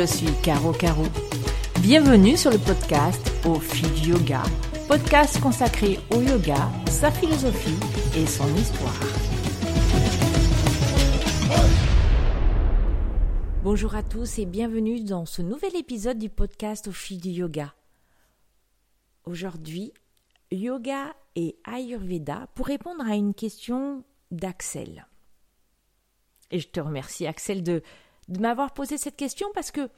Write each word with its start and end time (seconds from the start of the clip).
je 0.00 0.06
suis 0.06 0.32
Caro 0.42 0.72
Caro. 0.72 1.04
Bienvenue 1.82 2.34
sur 2.34 2.50
le 2.50 2.56
podcast 2.56 3.30
Au 3.44 3.60
fil 3.60 3.92
du 4.00 4.12
yoga, 4.12 4.42
podcast 4.88 5.38
consacré 5.40 5.98
au 6.10 6.22
yoga, 6.22 6.70
sa 6.88 7.10
philosophie 7.10 7.76
et 8.16 8.26
son 8.26 8.48
histoire. 8.56 8.98
Bonjour 13.62 13.94
à 13.94 14.02
tous 14.02 14.38
et 14.38 14.46
bienvenue 14.46 15.04
dans 15.04 15.26
ce 15.26 15.42
nouvel 15.42 15.76
épisode 15.76 16.18
du 16.18 16.30
podcast 16.30 16.88
Au 16.88 16.92
fil 16.92 17.20
du 17.20 17.28
yoga. 17.28 17.74
Aujourd'hui, 19.24 19.92
yoga 20.50 21.14
et 21.36 21.58
Ayurveda 21.64 22.48
pour 22.54 22.68
répondre 22.68 23.04
à 23.06 23.16
une 23.16 23.34
question 23.34 24.02
d'Axel. 24.30 25.06
Et 26.50 26.58
je 26.58 26.68
te 26.68 26.80
remercie 26.80 27.26
Axel 27.26 27.62
de, 27.62 27.82
de 28.30 28.40
m'avoir 28.40 28.72
posé 28.72 28.96
cette 28.96 29.16
question 29.16 29.48
parce 29.54 29.70
que 29.70 29.90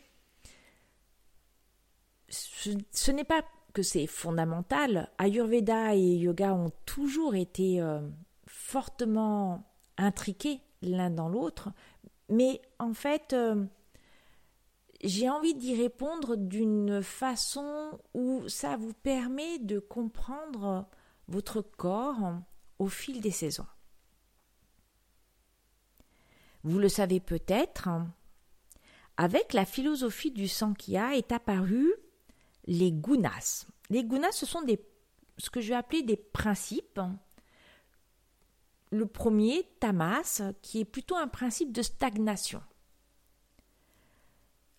ce, 2.29 3.11
n'est 3.11 3.25
pas 3.25 3.43
que 3.75 3.83
c'est 3.83 4.07
fondamental. 4.07 5.11
Ayurveda 5.19 5.95
et 5.95 6.17
yoga 6.17 6.55
ont 6.55 6.73
toujours 6.87 7.35
été 7.35 7.81
euh, 7.81 8.01
fortement 8.47 9.71
intriqués 9.99 10.61
l'un 10.81 11.11
dans 11.11 11.29
l'autre, 11.29 11.71
mais 12.29 12.61
en 12.79 12.95
fait, 12.95 13.35
euh, 13.35 13.65
j'ai 15.05 15.29
envie 15.29 15.55
d'y 15.55 15.75
répondre 15.75 16.37
d'une 16.37 17.03
façon 17.03 18.01
où 18.15 18.49
ça 18.49 18.77
vous 18.77 18.95
permet 18.95 19.59
de 19.59 19.79
comprendre 19.79 20.87
votre 21.29 21.61
corps 21.61 22.35
au 22.79 22.89
fil 22.89 23.21
des 23.21 23.31
saisons. 23.31 23.67
Vous 26.65 26.79
le 26.79 26.89
savez 26.89 27.21
peut-être, 27.21 27.89
avec 29.23 29.53
la 29.53 29.65
philosophie 29.65 30.33
du 30.33 30.49
Sankhya 30.49 31.15
est 31.15 31.31
apparu 31.31 31.95
les 32.65 32.91
gunas. 32.91 33.67
Les 33.89 34.03
gunas, 34.03 34.33
ce 34.33 34.47
sont 34.47 34.63
des, 34.63 34.85
ce 35.39 35.49
que 35.49 35.61
je 35.61 35.69
vais 35.69 35.77
appeler 35.77 36.03
des 36.03 36.17
principes. 36.17 37.01
Le 38.91 39.07
premier, 39.07 39.65
tamas, 39.79 40.43
qui 40.61 40.81
est 40.81 40.85
plutôt 40.85 41.15
un 41.15 41.29
principe 41.29 41.71
de 41.71 41.83
stagnation. 41.83 42.61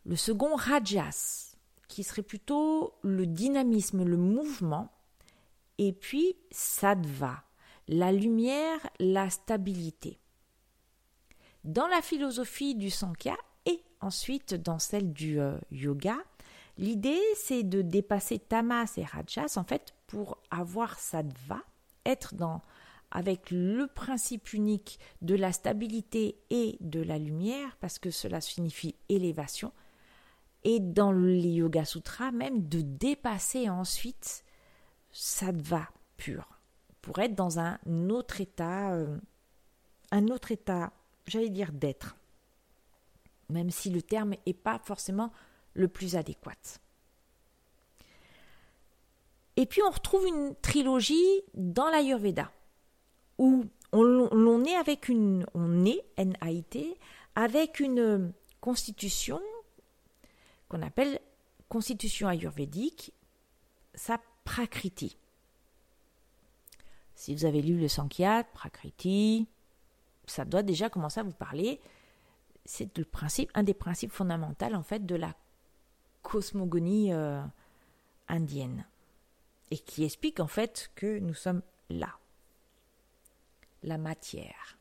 Le 0.06 0.18
second, 0.18 0.58
rajas, 0.58 1.56
qui 1.88 2.04
serait 2.04 2.22
plutôt 2.22 2.96
le 3.02 3.26
dynamisme, 3.26 4.04
le 4.04 4.18
mouvement. 4.18 4.92
Et 5.78 5.94
puis, 5.94 6.36
sattva, 6.52 7.46
la 7.88 8.12
lumière, 8.12 8.80
la 9.00 9.30
stabilité. 9.30 10.20
Dans 11.64 11.88
la 11.88 12.02
philosophie 12.02 12.76
du 12.76 12.90
Sankhya 12.90 13.38
ensuite 14.04 14.54
dans 14.54 14.80
celle 14.80 15.14
du 15.14 15.40
euh, 15.40 15.58
yoga, 15.72 16.18
l'idée 16.78 17.22
c'est 17.36 17.64
de 17.64 17.82
dépasser 17.82 18.40
tamas 18.40 18.94
et 18.98 19.04
rajas 19.04 19.58
en 19.58 19.64
fait 19.64 19.94
pour 20.08 20.38
avoir 20.52 21.00
sattva, 21.00 21.62
être 22.06 22.36
dans 22.36 22.62
avec 23.12 23.52
le 23.52 23.88
principe 23.88 24.54
unique 24.54 25.00
de 25.22 25.36
la 25.36 25.52
stabilité 25.52 26.36
et 26.50 26.78
de 26.80 27.00
la 27.02 27.20
lumière 27.20 27.78
parce 27.80 28.00
que 28.00 28.10
cela 28.10 28.42
signifie 28.42 28.96
élévation 29.08 29.72
et 30.64 30.80
dans 30.80 31.12
les 31.12 31.50
Yoga 31.50 31.86
Sutras 31.86 32.32
même 32.32 32.68
de 32.68 32.82
dépasser 32.82 33.70
ensuite 33.70 34.44
sattva 35.12 35.90
pur 36.18 36.60
pour 37.02 37.20
être 37.20 37.36
dans 37.36 37.60
un 37.60 37.78
autre 38.10 38.42
état 38.42 38.94
euh, 38.94 39.18
un 40.12 40.28
autre 40.30 40.52
état 40.52 40.92
j'allais 41.28 41.50
dire 41.50 41.72
d'être, 41.72 42.16
même 43.54 43.70
si 43.70 43.90
le 43.90 44.02
terme 44.02 44.36
n'est 44.46 44.54
pas 44.54 44.80
forcément 44.80 45.32
le 45.74 45.88
plus 45.88 46.16
adéquat. 46.16 46.80
Et 49.56 49.66
puis 49.66 49.82
on 49.88 49.92
retrouve 49.92 50.26
une 50.26 50.56
trilogie 50.62 51.42
dans 51.54 51.90
l'Ayurveda, 51.90 52.52
où 53.38 53.66
on, 53.92 54.66
est 54.66 54.76
avec 54.76 55.08
une, 55.08 55.46
on 55.54 55.86
est, 55.86 56.04
N-A-I-T, 56.18 56.98
avec 57.36 57.80
une 57.80 58.34
constitution 58.60 59.40
qu'on 60.68 60.82
appelle 60.82 61.20
constitution 61.70 62.28
ayurvédique, 62.28 63.14
sa 63.94 64.20
Prakriti. 64.44 65.18
Si 67.16 67.36
vous 67.36 67.46
avez 67.46 67.62
lu 67.62 67.80
le 67.80 67.88
Sankhya, 67.88 68.44
Prakriti, 68.44 69.48
ça 70.26 70.46
doit 70.46 70.64
déjà 70.64 70.90
commencer 70.90 71.20
à 71.20 71.24
vous 71.24 71.32
parler. 71.32 71.80
C'est 72.66 72.98
le 72.98 73.06
principe, 73.06 73.52
un 73.54 73.64
des 73.64 73.74
principes 73.74 74.12
fondamentaux 74.12 74.74
en 74.74 74.84
fait 74.84 75.06
de 75.06 75.16
la 75.16 75.36
cosmogonie 76.22 77.14
euh, 77.14 77.42
indienne 78.28 78.86
et 79.72 79.78
qui 79.78 80.04
explique 80.04 80.40
en 80.40 80.48
fait 80.48 80.92
que 80.96 81.20
nous 81.20 81.34
sommes 81.34 81.62
là, 81.90 82.18
la 83.82 83.98
matière. 83.98 84.78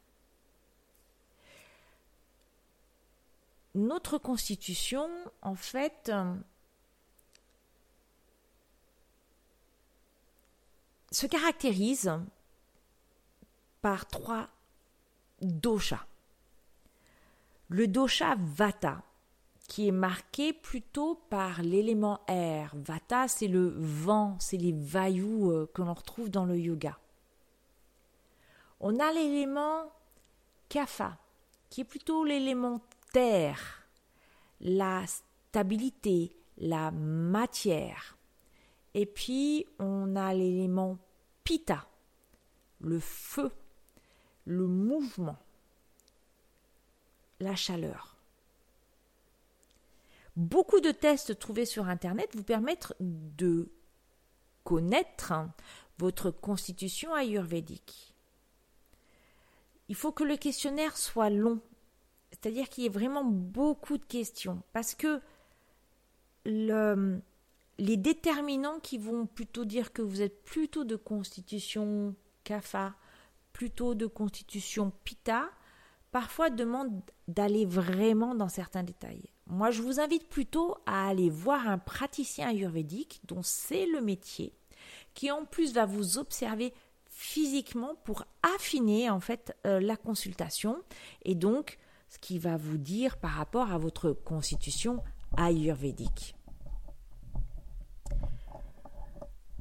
Notre 3.75 4.19
constitution, 4.19 5.09
en 5.41 5.55
fait, 5.55 6.11
euh, 6.11 6.35
se 11.11 11.27
caractérise 11.27 12.13
par 13.81 14.07
trois 14.09 14.51
dosha. 15.41 16.07
Le 17.73 17.89
dosha 17.89 18.37
vata, 18.39 19.03
qui 19.67 19.89
est 19.89 19.93
marqué 19.93 20.53
plutôt 20.53 21.15
par 21.31 21.63
l'élément 21.63 22.21
air. 22.29 22.75
Vata, 22.77 23.29
c'est 23.29 23.49
le 23.49 23.73
vent, 23.79 24.37
c'est 24.41 24.59
les 24.59 24.73
vayus 24.73 25.47
euh, 25.47 25.67
que 25.73 25.81
l'on 25.81 25.95
retrouve 25.95 26.29
dans 26.29 26.45
le 26.45 26.59
yoga. 26.59 26.99
On 28.79 29.01
a 29.01 29.11
l'élément 29.11 29.91
kapha, 30.69 31.17
qui 31.71 31.81
est 31.81 31.85
plutôt 31.85 32.27
l'élément 32.27 32.83
terre, 33.11 33.87
la 34.61 35.07
stabilité, 35.07 36.37
la 36.59 36.91
matière. 36.91 38.19
Et 38.93 39.07
puis, 39.07 39.65
on 39.79 40.15
a 40.15 40.35
l'élément 40.35 40.99
pitta, 41.43 41.87
le 42.81 43.01
feu, 43.01 43.51
le 44.45 44.67
mouvement, 44.67 45.39
la 47.43 47.55
chaleur. 47.57 48.17
Beaucoup 50.37 50.81
de 50.81 50.91
tests 50.91 51.39
trouvés 51.39 51.67
sur 51.67 51.89
Internet 51.89 52.31
vous 52.35 52.43
permettent 52.43 52.95
de 53.01 53.71
connaître 54.65 55.35
votre 55.99 56.31
constitution 56.31 57.15
ayurvédique. 57.15 58.15
Il 59.89 59.95
faut 59.95 60.13
que 60.13 60.25
le 60.25 60.37
questionnaire 60.37 60.97
soit 60.97 61.29
long, 61.29 61.61
c'est-à-dire 62.31 62.71
qu'il 62.71 62.85
y 62.85 62.87
ait 62.87 62.91
vraiment 62.91 63.25
beaucoup 63.25 63.99
de 63.99 64.05
questions, 64.05 64.63
parce 64.73 64.95
que 64.95 65.21
les 66.47 67.97
déterminants 67.97 68.81
qui 68.81 68.97
vont 68.97 69.27
plutôt 69.27 69.65
dire 69.65 69.93
que 69.93 70.03
vous 70.03 70.23
êtes 70.23 70.45
plutôt 70.45 70.85
de 70.85 70.97
constitution 70.97 72.15
kapha, 72.45 72.95
plutôt 73.53 73.95
de 73.95 74.07
constitution 74.07 74.93
pita, 75.05 75.51
parfois 76.13 76.51
demande 76.51 77.03
d'aller 77.27 77.65
vraiment 77.65 78.35
dans 78.35 78.49
certains 78.49 78.83
détails. 78.83 79.25
Moi, 79.47 79.71
je 79.71 79.83
vous 79.83 79.99
invite 79.99 80.29
plutôt 80.29 80.77
à 80.87 81.09
aller 81.09 81.31
voir 81.31 81.67
un 81.67 81.79
praticien 81.79 82.49
ayurvédique 82.51 83.21
dont 83.25 83.43
c'est 83.43 83.87
le 83.87 84.01
métier, 84.01 84.53
qui 85.15 85.31
en 85.31 85.45
plus 85.45 85.73
va 85.73 85.87
vous 85.87 86.19
observer 86.19 86.73
physiquement 87.07 87.95
pour 88.05 88.25
affiner 88.55 89.11
en 89.11 89.21
fait 89.21 89.57
euh, 89.67 89.81
la 89.81 89.97
consultation 89.97 90.83
et 91.25 91.35
donc 91.35 91.79
ce 92.09 92.19
qui 92.19 92.39
va 92.39 92.57
vous 92.57 92.79
dire 92.79 93.19
par 93.19 93.33
rapport 93.33 93.71
à 93.71 93.79
votre 93.79 94.13
constitution 94.13 95.03
ayurvédique. 95.37 96.35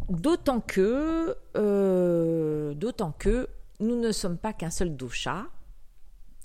D'autant 0.10 0.60
que, 0.60 1.38
euh, 1.56 2.74
d'autant 2.74 3.12
que 3.12 3.48
nous 3.80 4.00
ne 4.00 4.12
sommes 4.12 4.38
pas 4.38 4.54
qu'un 4.54 4.70
seul 4.70 4.96
dosha. 4.96 5.48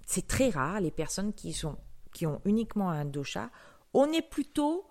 C'est 0.06 0.26
très 0.26 0.50
rare 0.50 0.81
les 0.81 0.91
personnes 0.91 1.35
qui, 1.35 1.53
sont, 1.53 1.76
qui 2.14 2.26
ont 2.26 2.41
uniquement 2.44 2.91
un 2.91 3.05
dosha. 3.05 3.50
On 3.93 4.11
est 4.12 4.23
plutôt 4.23 4.87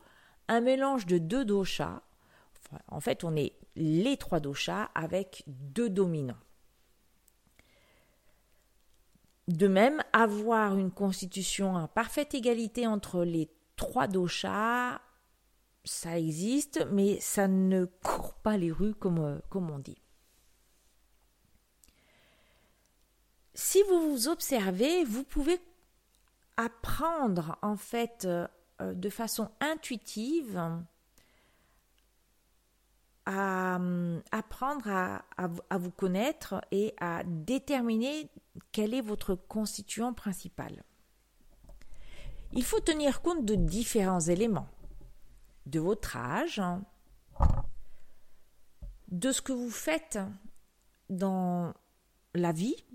un 0.48 0.62
mélange 0.62 1.06
de 1.06 1.18
deux 1.18 1.46
doshas. 1.46 2.02
en 2.90 3.00
fait, 3.00 3.24
on 3.24 3.36
est 3.36 3.54
les 3.76 4.18
trois 4.18 4.40
doshas 4.40 4.90
avec 4.94 5.44
deux 5.48 5.90
dominants. 5.90 6.38
De 9.48 9.68
même, 9.68 10.04
avoir 10.12 10.78
une 10.78 10.92
constitution 10.92 11.76
en 11.76 11.88
parfaite 11.88 12.34
égalité 12.34 12.88
entre 12.88 13.24
les 13.24 13.50
trois 13.76 14.08
doshas, 14.08 15.00
ça 15.84 16.18
existe, 16.18 16.86
mais 16.92 17.20
ça 17.20 17.48
ne 17.48 17.86
court 17.86 18.34
pas 18.34 18.58
les 18.58 18.72
rues 18.72 18.96
comme, 18.96 19.40
comme 19.50 19.70
on 19.70 19.80
dit. 19.80 20.02
Si 23.56 23.82
vous 23.84 24.12
vous 24.12 24.28
observez, 24.28 25.06
vous 25.06 25.24
pouvez 25.24 25.60
apprendre 26.58 27.58
en 27.62 27.78
fait 27.78 28.26
euh, 28.26 28.48
euh, 28.82 28.94
de 28.94 29.10
façon 29.10 29.50
intuitive 29.62 30.58
à 33.26 33.78
euh, 33.78 34.22
apprendre 34.32 34.90
à, 34.90 35.26
à, 35.38 35.78
vous 35.78 35.92
connaître 35.92 36.62
et 36.72 36.94
à 37.00 37.24
déterminer 37.24 38.30
quel 38.72 38.94
est 38.94 39.02
votre 39.02 39.36
constituant 39.36 40.14
principal. 40.14 40.84
Il 42.52 42.64
faut 42.64 42.82
tenir 42.82 43.22
compte 43.22 43.46
de 43.46 43.56
différents 43.56 44.20
éléments, 44.20 44.68
de 45.66 45.80
votre 45.80 46.18
âge, 46.18 46.62
de 49.08 49.32
ce 49.32 49.42
que 49.42 49.54
vous 49.54 49.72
faites 49.72 50.20
dans 51.10 51.74
la 52.34 52.52
vie, 52.52 52.86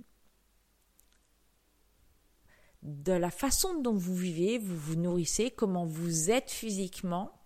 de 2.83 3.13
la 3.13 3.31
façon 3.31 3.81
dont 3.81 3.95
vous 3.95 4.15
vivez, 4.15 4.59
vous 4.59 4.77
vous 4.77 4.97
nourrissez, 4.97 5.51
comment 5.51 5.85
vous 5.85 6.31
êtes 6.31 6.51
physiquement, 6.51 7.41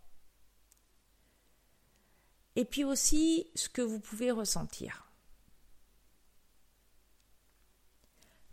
et 2.56 2.64
puis 2.64 2.84
aussi 2.84 3.50
ce 3.54 3.68
que 3.68 3.82
vous 3.82 4.00
pouvez 4.00 4.30
ressentir. 4.30 5.10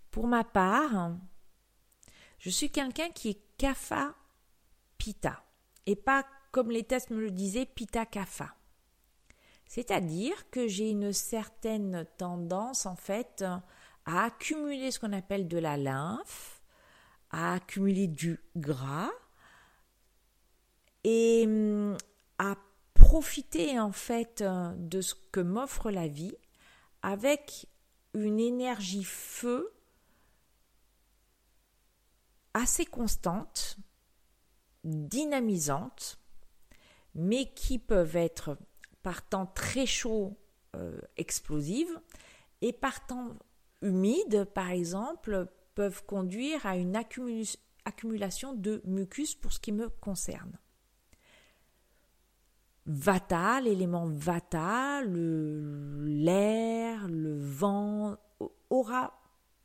Pour 0.10 0.28
ma 0.28 0.44
part, 0.44 1.16
je 2.39 2.50
suis 2.50 2.72
quelqu'un 2.72 3.10
qui 3.12 3.30
est 3.30 3.42
kapha 3.57 4.16
pita 4.98 5.44
et 5.86 5.95
pas 5.95 6.25
comme 6.51 6.72
les 6.72 6.84
tests 6.84 7.12
me 7.12 7.22
le 7.22 7.31
disaient 7.31 7.66
pita 7.66 8.06
kapha. 8.06 8.56
C'est-à-dire 9.68 10.50
que 10.50 10.68
j'ai 10.68 10.89
une 10.89 11.13
certaine 11.13 12.06
tendance 12.18 12.86
en 12.86 12.95
fait 12.95 13.45
à 14.06 14.25
accumuler 14.25 14.92
ce 14.92 15.00
qu'on 15.00 15.13
appelle 15.13 15.48
de 15.48 15.57
la 15.57 15.77
lymphe, 15.77 16.61
à 17.31 17.54
accumuler 17.54 18.07
du 18.07 18.39
gras 18.56 19.10
et 21.04 21.48
à 22.38 22.56
profiter 22.94 23.80
en 23.80 23.92
fait 23.92 24.44
de 24.44 25.01
ce 25.01 25.16
que 25.31 25.39
m'offre 25.39 25.89
la 25.92 26.07
vie 26.07 26.36
avec 27.01 27.68
une 28.13 28.39
énergie 28.39 29.04
feu 29.04 29.74
assez 32.54 32.86
constante, 32.86 33.77
dynamisante, 34.84 36.19
mais 37.16 37.51
qui 37.54 37.80
peuvent 37.80 38.16
être 38.16 38.57
par 39.04 39.27
temps 39.27 39.45
très 39.48 39.86
chaud, 39.86 40.38
euh, 40.75 41.00
explosives, 41.18 42.00
et 42.62 42.74
par 42.74 43.06
temps 43.07 43.36
humide, 43.81 44.45
par 44.54 44.69
exemple, 44.69 45.48
peuvent 45.76 46.04
conduire 46.06 46.66
à 46.66 46.78
une 46.78 46.96
accumulation 46.96 48.54
de 48.54 48.82
mucus 48.86 49.36
pour 49.36 49.54
ce 49.54 49.60
qui 49.60 49.72
me 49.72 49.90
concerne. 49.90 50.58
Vata, 52.86 53.62
l'élément 53.62 54.08
Vata, 54.08 55.02
l'air, 55.04 57.08
le, 57.08 57.38
vent, 57.38 58.18
aura 58.70 59.22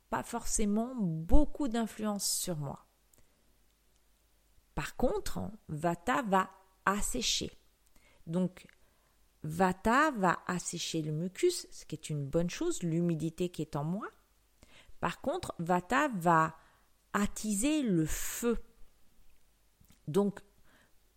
pas 0.09 0.23
forcément 0.23 0.93
beaucoup 0.95 1.67
d'influence 1.67 2.29
sur 2.29 2.57
moi. 2.57 2.85
Par 4.75 4.95
contre, 4.95 5.51
Vata 5.67 6.21
va 6.21 6.51
assécher. 6.85 7.51
Donc, 8.27 8.67
Vata 9.43 10.11
va 10.11 10.39
assécher 10.45 11.01
le 11.01 11.11
mucus, 11.11 11.67
ce 11.71 11.85
qui 11.85 11.95
est 11.95 12.09
une 12.09 12.25
bonne 12.25 12.49
chose, 12.49 12.83
l'humidité 12.83 13.49
qui 13.49 13.63
est 13.63 13.75
en 13.75 13.83
moi. 13.83 14.07
Par 14.99 15.21
contre, 15.21 15.53
Vata 15.59 16.09
va 16.09 16.55
attiser 17.13 17.81
le 17.83 18.05
feu. 18.05 18.57
Donc, 20.07 20.39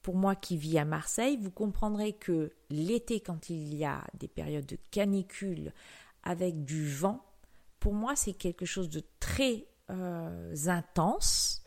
pour 0.03 0.17
moi 0.17 0.35
qui 0.35 0.57
vis 0.57 0.79
à 0.79 0.85
Marseille, 0.85 1.39
vous 1.41 1.51
comprendrez 1.51 2.15
que 2.15 2.53
l'été, 2.71 3.21
quand 3.21 3.51
il 3.51 3.75
y 3.75 3.85
a 3.85 4.05
des 4.15 4.29
périodes 4.29 4.67
de 4.67 4.79
canicule 4.91 5.73
avec 6.23 6.65
du 6.65 6.89
vent, 6.89 7.25
pour 7.79 7.95
moi, 7.95 8.17
c'est 8.17 8.33
quelque 8.33 8.67
chose 8.67 8.89
de 8.89 9.03
très 9.19 9.67
euh, 9.91 10.55
intense 10.67 11.63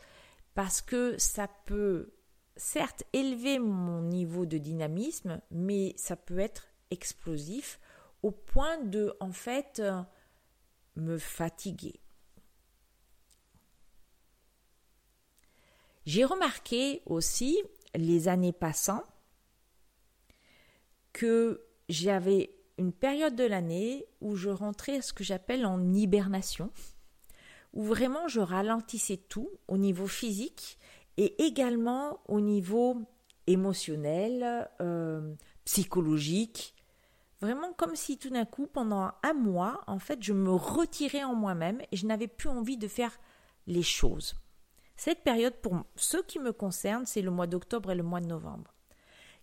parce 0.54 0.80
que 0.80 1.18
ça 1.18 1.48
peut 1.66 2.12
certes 2.56 3.02
élever 3.12 3.58
mon 3.58 4.02
niveau 4.02 4.46
de 4.46 4.58
dynamisme, 4.58 5.40
mais 5.50 5.94
ça 5.96 6.16
peut 6.16 6.38
être 6.38 6.68
explosif 6.90 7.80
au 8.22 8.30
point 8.30 8.78
de, 8.78 9.16
en 9.20 9.32
fait, 9.32 9.80
euh, 9.80 10.02
me 10.96 11.18
fatiguer. 11.18 12.00
J'ai 16.06 16.24
remarqué 16.24 17.02
aussi, 17.06 17.58
les 17.94 18.28
années 18.28 18.52
passant, 18.52 19.04
que 21.12 21.64
j'avais 21.88 22.54
une 22.76 22.92
période 22.92 23.36
de 23.36 23.44
l'année 23.44 24.06
où 24.20 24.36
je 24.36 24.50
rentrais 24.50 24.98
à 24.98 25.02
ce 25.02 25.12
que 25.12 25.24
j'appelle 25.24 25.64
en 25.64 25.92
hibernation, 25.92 26.70
où 27.72 27.84
vraiment 27.84 28.28
je 28.28 28.40
ralentissais 28.40 29.16
tout 29.16 29.48
au 29.68 29.78
niveau 29.78 30.06
physique 30.06 30.78
et 31.16 31.42
également 31.44 32.20
au 32.26 32.40
niveau 32.40 33.02
émotionnel, 33.46 34.68
euh, 34.80 35.34
psychologique. 35.64 36.74
Vraiment 37.40 37.72
comme 37.72 37.96
si 37.96 38.18
tout 38.18 38.30
d'un 38.30 38.44
coup, 38.44 38.66
pendant 38.66 39.12
un 39.22 39.34
mois, 39.34 39.82
en 39.86 39.98
fait, 39.98 40.22
je 40.22 40.32
me 40.32 40.52
retirais 40.52 41.24
en 41.24 41.34
moi-même 41.34 41.80
et 41.92 41.96
je 41.96 42.06
n'avais 42.06 42.28
plus 42.28 42.48
envie 42.48 42.76
de 42.76 42.88
faire 42.88 43.18
les 43.66 43.82
choses. 43.82 44.34
Cette 44.96 45.22
période, 45.22 45.54
pour 45.56 45.84
ceux 45.96 46.22
qui 46.22 46.38
me 46.38 46.52
concernent, 46.52 47.06
c'est 47.06 47.22
le 47.22 47.30
mois 47.30 47.46
d'octobre 47.46 47.90
et 47.90 47.96
le 47.96 48.02
mois 48.02 48.20
de 48.20 48.26
novembre. 48.26 48.72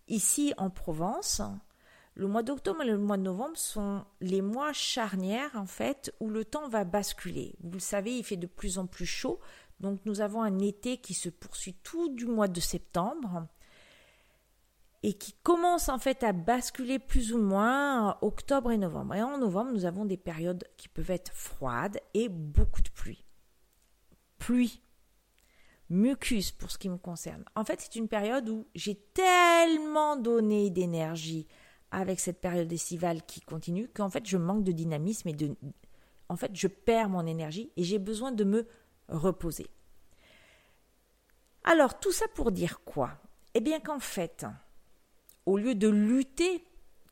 Ici, 0.08 0.54
en 0.56 0.70
Provence, 0.70 1.42
le 2.14 2.26
mois 2.26 2.42
d'octobre 2.42 2.82
et 2.82 2.86
le 2.86 2.98
mois 2.98 3.16
de 3.16 3.22
novembre 3.22 3.56
sont 3.56 4.04
les 4.20 4.42
mois 4.42 4.72
charnières 4.72 5.56
en 5.56 5.66
fait 5.66 6.14
où 6.20 6.28
le 6.28 6.44
temps 6.44 6.68
va 6.68 6.84
basculer. 6.84 7.54
Vous 7.62 7.72
le 7.72 7.80
savez, 7.80 8.18
il 8.18 8.24
fait 8.24 8.36
de 8.36 8.46
plus 8.46 8.78
en 8.78 8.86
plus 8.86 9.06
chaud, 9.06 9.40
donc 9.80 10.00
nous 10.04 10.20
avons 10.20 10.42
un 10.42 10.58
été 10.58 10.98
qui 10.98 11.14
se 11.14 11.28
poursuit 11.28 11.74
tout 11.82 12.10
du 12.14 12.26
mois 12.26 12.48
de 12.48 12.60
septembre 12.60 13.46
et 15.02 15.14
qui 15.14 15.32
commence 15.42 15.88
en 15.88 15.98
fait 15.98 16.22
à 16.22 16.32
basculer 16.32 16.98
plus 16.98 17.32
ou 17.32 17.38
moins 17.38 18.18
octobre 18.20 18.70
et 18.70 18.78
novembre. 18.78 19.14
Et 19.14 19.22
en 19.22 19.38
novembre, 19.38 19.72
nous 19.72 19.84
avons 19.84 20.04
des 20.04 20.16
périodes 20.16 20.64
qui 20.76 20.88
peuvent 20.88 21.10
être 21.10 21.32
froides 21.32 21.98
et 22.14 22.28
beaucoup 22.28 22.82
de 22.82 22.90
pluie. 22.90 23.24
Pluie, 24.38 24.82
mucus 25.90 26.52
pour 26.52 26.70
ce 26.70 26.78
qui 26.78 26.88
me 26.88 26.96
concerne. 26.96 27.44
En 27.54 27.64
fait, 27.64 27.80
c'est 27.80 27.96
une 27.96 28.08
période 28.08 28.48
où 28.48 28.66
j'ai 28.74 28.96
tellement 29.14 30.16
donné 30.16 30.70
d'énergie 30.70 31.46
avec 31.92 32.18
cette 32.20 32.40
période 32.40 32.72
estivale 32.72 33.22
qui 33.24 33.40
continue 33.40 33.86
qu'en 33.88 34.08
fait 34.08 34.26
je 34.26 34.38
manque 34.38 34.64
de 34.64 34.72
dynamisme 34.72 35.28
et 35.28 35.34
de 35.34 35.54
en 36.28 36.36
fait 36.36 36.50
je 36.54 36.66
perds 36.66 37.10
mon 37.10 37.26
énergie 37.26 37.70
et 37.76 37.84
j'ai 37.84 37.98
besoin 37.98 38.32
de 38.32 38.44
me 38.44 38.66
reposer. 39.08 39.66
Alors 41.64 42.00
tout 42.00 42.10
ça 42.10 42.26
pour 42.34 42.50
dire 42.50 42.80
quoi? 42.84 43.10
Eh 43.54 43.60
bien 43.60 43.78
qu'en 43.78 44.00
fait 44.00 44.46
au 45.44 45.58
lieu 45.58 45.74
de 45.74 45.88
lutter 45.88 46.64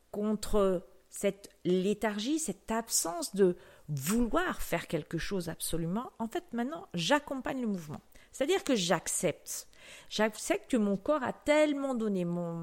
contre 0.09 0.87
cette 1.09 1.49
léthargie, 1.63 2.39
cette 2.39 2.71
absence 2.71 3.35
de 3.35 3.57
vouloir 3.87 4.61
faire 4.61 4.87
quelque 4.87 5.17
chose 5.17 5.47
absolument, 5.49 6.11
en 6.17 6.27
fait 6.27 6.45
maintenant 6.53 6.87
j'accompagne 6.95 7.61
le 7.61 7.67
mouvement. 7.67 8.01
C'est-à-dire 8.31 8.63
que 8.63 8.75
j'accepte 8.75 9.67
J'accepte 10.09 10.71
que 10.71 10.77
mon 10.77 10.97
corps 10.97 11.23
a 11.23 11.33
tellement 11.33 11.95
donné, 11.95 12.25
mon, 12.25 12.55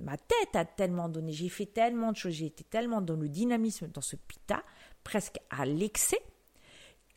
ma 0.00 0.16
tête 0.16 0.54
a 0.54 0.64
tellement 0.64 1.08
donné, 1.08 1.32
j'ai 1.32 1.48
fait 1.48 1.66
tellement 1.66 2.12
de 2.12 2.16
choses, 2.16 2.32
j'ai 2.32 2.46
été 2.46 2.64
tellement 2.64 3.00
dans 3.00 3.16
le 3.16 3.28
dynamisme, 3.28 3.88
dans 3.88 4.00
ce 4.00 4.16
pita, 4.16 4.62
presque 5.04 5.38
à 5.50 5.66
l'excès, 5.66 6.20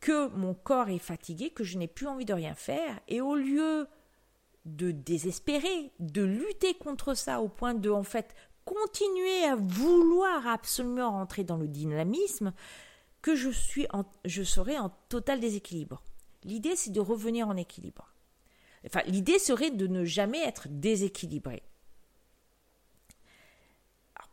que 0.00 0.28
mon 0.28 0.54
corps 0.54 0.88
est 0.88 0.98
fatigué, 0.98 1.50
que 1.50 1.64
je 1.64 1.78
n'ai 1.78 1.88
plus 1.88 2.08
envie 2.08 2.24
de 2.24 2.34
rien 2.34 2.54
faire. 2.54 2.98
Et 3.08 3.20
au 3.20 3.36
lieu 3.36 3.86
de 4.64 4.90
désespérer, 4.90 5.92
de 6.00 6.22
lutter 6.22 6.74
contre 6.74 7.14
ça 7.14 7.40
au 7.40 7.48
point 7.48 7.74
de, 7.74 7.90
en 7.90 8.02
fait, 8.02 8.34
continuer 8.64 9.44
à 9.44 9.56
vouloir 9.56 10.46
absolument 10.46 11.10
rentrer 11.10 11.44
dans 11.44 11.56
le 11.56 11.68
dynamisme, 11.68 12.52
que 13.22 13.36
je 13.36 13.50
suis 13.50 13.86
je 14.24 14.42
serai 14.42 14.78
en 14.78 14.90
total 15.08 15.38
déséquilibre. 15.38 16.02
L'idée, 16.44 16.76
c'est 16.76 16.92
de 16.92 17.00
revenir 17.00 17.48
en 17.48 17.56
équilibre. 17.56 18.12
Enfin, 18.86 19.02
l'idée 19.06 19.38
serait 19.38 19.70
de 19.70 19.86
ne 19.86 20.04
jamais 20.04 20.42
être 20.44 20.68
déséquilibré. 20.68 21.62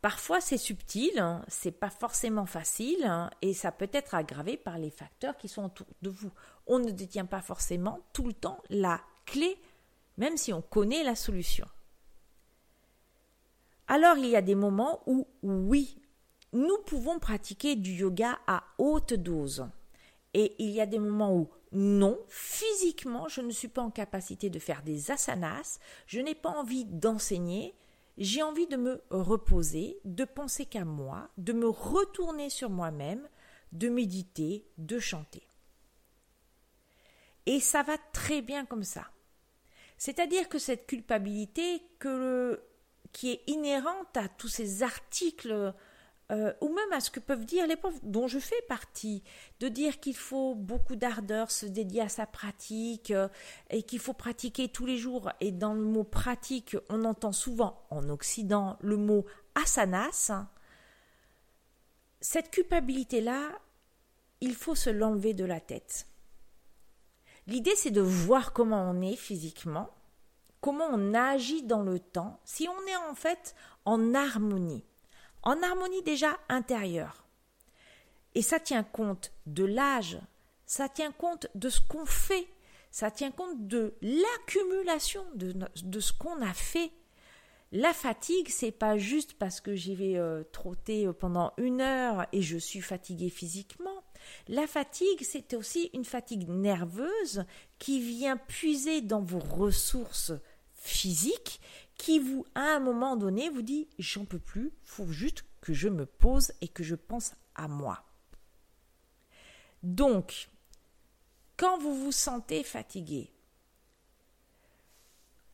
parfois, 0.02 0.40
c'est 0.40 0.58
subtil, 0.58 1.20
hein, 1.20 1.44
c'est 1.50 1.72
pas 1.72 1.90
forcément 1.90 2.46
facile, 2.46 3.04
hein, 3.04 3.30
et 3.42 3.54
ça 3.54 3.72
peut 3.72 3.90
être 3.92 4.16
aggravé 4.16 4.56
par 4.56 4.78
les 4.78 4.90
facteurs 4.90 5.36
qui 5.36 5.50
sont 5.50 5.66
autour 5.66 5.88
de 6.02 6.10
vous. 6.10 6.32
On 6.68 6.80
ne 6.80 6.92
détient 6.92 7.26
pas 7.26 7.42
forcément 7.42 8.00
tout 8.14 8.26
le 8.26 8.34
temps 8.34 8.62
la 8.70 9.02
clé, 9.26 9.58
même 10.18 10.38
si 10.38 10.54
on 10.54 10.62
connaît 10.62 11.04
la 11.04 11.16
solution. 11.16 11.68
Alors, 13.88 14.18
il 14.18 14.28
y 14.28 14.36
a 14.36 14.42
des 14.42 14.56
moments 14.56 15.02
où, 15.08 15.28
oui, 15.44 16.00
nous 16.54 16.78
pouvons 16.86 17.20
pratiquer 17.20 17.76
du 17.76 17.92
yoga 17.92 18.40
à 18.48 18.64
haute 18.78 19.14
dose. 19.14 19.68
Et 20.34 20.56
il 20.60 20.70
y 20.70 20.80
a 20.80 20.86
des 20.86 21.00
moments 21.00 21.36
où 21.36 21.50
non, 21.72 22.20
physiquement, 22.28 23.28
je 23.28 23.42
ne 23.42 23.52
suis 23.52 23.68
pas 23.68 23.82
en 23.82 23.92
capacité 23.92 24.50
de 24.50 24.60
faire 24.60 24.82
des 24.82 25.12
asanas, 25.12 25.80
je 26.08 26.20
n'ai 26.20 26.36
pas 26.36 26.50
envie 26.50 26.86
d'enseigner, 26.86 27.76
j'ai 28.18 28.42
envie 28.42 28.68
de 28.68 28.76
me 28.76 29.04
reposer, 29.12 30.00
de 30.04 30.26
penser 30.26 30.66
qu'à 30.66 30.84
moi, 30.84 31.30
de 31.38 31.54
me 31.54 31.68
retourner 31.68 32.50
sur 32.50 32.70
moi-même, 32.70 33.28
de 33.72 33.88
méditer, 33.88 34.66
de 34.78 35.00
chanter. 35.00 35.48
Et 37.46 37.60
ça 37.60 37.84
va 37.84 37.98
très 38.14 38.42
bien 38.42 38.66
comme 38.66 38.84
ça. 38.84 39.10
C'est-à-dire 39.98 40.50
que 40.50 40.60
cette 40.60 40.88
culpabilité 40.88 41.84
que, 42.00 42.62
qui 43.12 43.32
est 43.32 43.44
inhérente 43.48 44.18
à 44.18 44.28
tous 44.28 44.48
ces 44.48 44.82
articles 44.82 45.74
euh, 46.32 46.54
ou 46.62 46.70
même 46.70 46.94
à 46.94 47.00
ce 47.00 47.10
que 47.10 47.20
peuvent 47.20 47.46
dire 47.46 47.66
les 47.66 47.76
profs 47.76 48.04
dont 48.04 48.28
je 48.28 48.38
fais 48.38 48.62
partie, 48.68 49.24
de 49.60 49.68
dire 49.68 50.00
qu'il 50.00 50.16
faut 50.16 50.54
beaucoup 50.54 50.96
d'ardeur 50.96 51.50
se 51.50 51.66
dédier 51.66 52.02
à 52.02 52.10
sa 52.10 52.28
pratique 52.28 53.10
euh, 53.10 53.28
et 53.72 53.82
qu'il 53.82 54.00
faut 54.00 54.14
pratiquer 54.14 54.70
tous 54.70 54.86
les 54.86 54.98
jours. 54.98 55.32
Et 55.40 55.52
dans 55.52 55.74
le 55.74 55.82
mot 55.82 56.04
pratique, 56.04 56.78
on 56.90 57.04
entend 57.04 57.32
souvent 57.32 57.82
en 57.90 58.10
Occident 58.10 58.78
le 58.82 58.98
mot 58.98 59.26
asanas. 59.56 60.32
Cette 62.22 62.52
culpabilité-là, 62.52 63.50
il 64.42 64.54
faut 64.54 64.76
se 64.76 64.92
l'enlever 64.92 65.34
de 65.34 65.46
la 65.46 65.60
tête. 65.60 66.06
L'idée, 67.48 67.76
c'est 67.76 67.90
de 67.90 68.02
voir 68.02 68.54
comment 68.54 68.88
on 68.88 69.02
est 69.02 69.16
physiquement, 69.16 69.90
comment 70.62 70.88
on 70.92 71.16
agit 71.16 71.64
dans 71.64 71.82
le 71.82 72.00
temps, 72.00 72.40
si 72.46 72.68
on 72.68 72.88
est 72.88 73.10
en 73.10 73.16
fait 73.16 73.56
en 73.86 74.14
harmonie 74.14 74.84
en 75.44 75.62
harmonie 75.62 76.04
déjà 76.04 76.38
intérieure. 76.50 77.26
Et 78.36 78.42
ça 78.42 78.60
tient 78.60 78.84
compte 78.84 79.32
de 79.46 79.64
l'âge, 79.64 80.20
ça 80.66 80.88
tient 80.88 81.12
compte 81.12 81.48
de 81.56 81.70
ce 81.70 81.80
qu'on 81.80 82.06
fait, 82.06 82.48
ça 82.92 83.12
tient 83.12 83.32
compte 83.32 83.68
de 83.68 83.96
l'accumulation 84.02 85.24
de, 85.36 86.00
ce 86.00 86.14
qu'on 86.14 86.42
a 86.42 86.54
fait. 86.54 86.92
La 87.72 87.94
fatigue, 87.94 88.50
c'est 88.50 88.72
pas 88.72 88.98
juste 88.98 89.34
parce 89.34 89.62
que 89.62 89.76
j'y 89.76 89.94
vais 89.94 90.18
euh, 90.18 90.44
trotter 90.52 91.06
euh, 91.06 91.14
pendant 91.14 91.54
une 91.58 91.82
heure 91.82 92.26
et 92.32 92.42
je 92.42 92.58
suis 92.58 92.82
fatiguée 92.82 93.30
physiquement. 93.30 94.04
La 94.48 94.66
fatigue, 94.66 95.22
c'est 95.22 95.54
aussi 95.54 95.92
une 95.94 96.06
fatigue 96.06 96.50
nerveuse 96.50 97.46
qui 97.78 98.00
vient 98.00 98.38
puiser 98.38 99.02
dans 99.02 99.22
vos 99.22 99.40
ressources 99.40 100.34
physiques 100.74 101.62
qui 102.00 102.18
vous, 102.18 102.46
à 102.56 102.62
un 102.62 102.80
moment 102.80 103.18
donné, 103.18 103.50
vous 103.50 103.62
dit 103.62 103.88
j'en 104.00 104.26
peux 104.26 104.40
plus, 104.40 104.72
faut 104.84 105.12
juste 105.12 105.44
que 105.62 105.74
je 105.74 105.90
me 105.90 106.06
pose 106.06 106.54
et 106.62 106.70
que 106.70 106.82
je 106.82 106.96
pense 106.96 107.34
à 107.54 107.68
moi. 107.68 108.04
Donc, 109.84 110.50
quand 111.58 111.78
vous 111.78 111.94
vous 111.94 112.14
sentez 112.14 112.64
fatigué, 112.64 113.32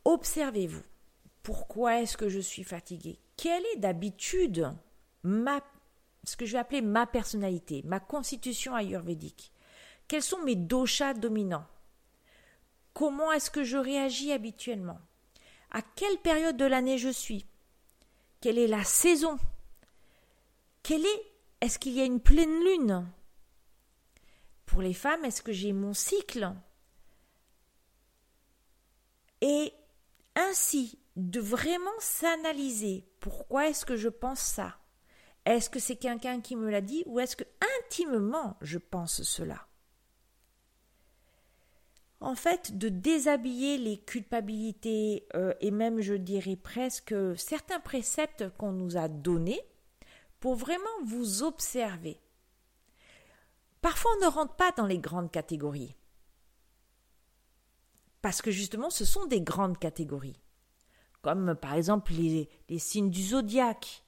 observez-vous. 0.06 0.84
Pourquoi 1.42 2.02
est-ce 2.02 2.16
que 2.16 2.30
je 2.30 2.40
suis 2.40 2.64
fatigué? 2.64 3.20
Quelle 3.38 3.66
est 3.74 3.80
d'habitude 3.80 4.72
ma, 5.24 5.62
ce 6.24 6.38
que 6.38 6.46
je 6.46 6.54
vais 6.54 6.60
appeler 6.60 6.82
ma 6.82 7.08
personnalité, 7.08 7.82
ma 7.86 8.00
constitution 8.00 8.76
ayurvédique? 8.76 9.52
Quels 10.08 10.24
sont 10.24 10.44
mes 10.44 10.56
doshas 10.56 11.16
dominants? 11.16 11.66
Comment 12.94 13.32
est-ce 13.32 13.50
que 13.50 13.64
je 13.64 13.78
réagis 13.78 14.32
habituellement? 14.32 15.00
À 15.76 15.82
quelle 15.82 16.18
période 16.20 16.56
de 16.56 16.64
l'année 16.64 16.98
je 16.98 17.10
suis, 17.10 17.46
quelle 18.40 18.58
est 18.58 18.66
la 18.66 18.86
saison, 18.86 19.38
quelle 20.84 21.06
est, 21.06 21.34
est-ce 21.60 21.78
qu'il 21.78 21.92
y 21.92 22.00
a 22.00 22.06
une 22.06 22.22
pleine 22.22 22.64
lune? 22.64 23.06
Pour 24.66 24.82
les 24.82 24.94
femmes, 24.94 25.26
est-ce 25.26 25.42
que 25.42 25.52
j'ai 25.52 25.74
mon 25.74 25.94
cycle? 25.94 26.50
Et 29.42 29.74
ainsi, 30.36 30.98
de 31.18 31.42
vraiment 31.42 32.00
s'analyser, 32.00 33.06
pourquoi 33.20 33.68
est-ce 33.68 33.86
que 33.86 33.98
je 33.98 34.08
pense 34.10 34.40
ça? 34.40 34.78
Est-ce 35.44 35.70
que 35.70 35.80
c'est 35.80 35.98
quelqu'un 35.98 36.40
qui 36.40 36.56
me 36.56 36.72
l'a 36.72 36.80
dit 36.80 37.04
ou 37.06 37.20
est-ce 37.20 37.36
que 37.36 37.44
intimement 37.84 38.56
je 38.62 38.78
pense 38.78 39.24
cela? 39.24 39.68
En 42.26 42.34
fait, 42.34 42.76
de 42.76 42.90
déshabiller 42.90 43.78
les 43.78 43.98
culpabilités 43.98 45.28
euh, 45.36 45.54
et 45.62 45.70
même, 45.70 46.02
je 46.02 46.16
dirais 46.16 46.56
presque, 46.56 47.14
certains 47.38 47.80
préceptes 47.80 48.50
qu'on 48.58 48.72
nous 48.72 48.98
a 48.98 49.08
donnés 49.08 49.62
pour 50.40 50.56
vraiment 50.56 50.84
vous 51.06 51.44
observer. 51.44 52.20
Parfois, 53.80 54.10
on 54.18 54.26
ne 54.26 54.32
rentre 54.32 54.56
pas 54.56 54.72
dans 54.72 54.88
les 54.88 54.98
grandes 54.98 55.30
catégories. 55.32 55.96
Parce 58.24 58.42
que 58.42 58.50
justement, 58.50 58.90
ce 58.90 59.06
sont 59.06 59.28
des 59.28 59.42
grandes 59.42 59.78
catégories. 59.78 60.42
Comme 61.22 61.54
par 61.54 61.76
exemple 61.76 62.12
les, 62.14 62.50
signes 62.80 63.12
du 63.12 63.22
zodiaque. 63.22 64.04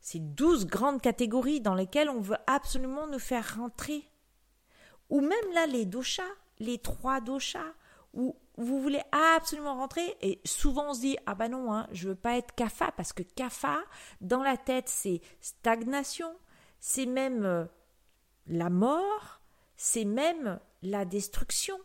Ces 0.00 0.18
douze 0.18 0.66
grandes 0.66 1.00
catégories 1.00 1.60
dans 1.60 1.74
lesquelles 1.74 2.10
on 2.10 2.20
veut 2.20 2.38
absolument 2.48 3.06
nous 3.06 3.20
faire 3.20 3.56
rentrer. 3.58 4.10
Ou 5.08 5.20
même 5.20 5.52
là, 5.54 5.68
les 5.68 5.86
doshas 5.86 6.22
les 6.60 6.78
trois 6.78 7.20
doshas 7.20 7.74
où 8.14 8.36
vous 8.56 8.80
voulez 8.80 9.02
absolument 9.12 9.76
rentrer 9.76 10.16
et 10.20 10.40
souvent 10.44 10.90
on 10.90 10.94
se 10.94 11.00
dit 11.00 11.16
ah 11.26 11.34
bah 11.34 11.48
non 11.48 11.72
hein, 11.72 11.88
je 11.92 12.08
veux 12.08 12.14
pas 12.14 12.36
être 12.36 12.54
kapha 12.54 12.92
parce 12.92 13.12
que 13.12 13.22
kapha 13.22 13.78
dans 14.20 14.42
la 14.42 14.56
tête 14.56 14.88
c'est 14.88 15.20
stagnation 15.40 16.32
c'est 16.78 17.06
même 17.06 17.44
euh, 17.44 17.64
la 18.46 18.70
mort 18.70 19.40
c'est 19.76 20.04
même 20.04 20.60
la 20.82 21.06
destruction. 21.06 21.78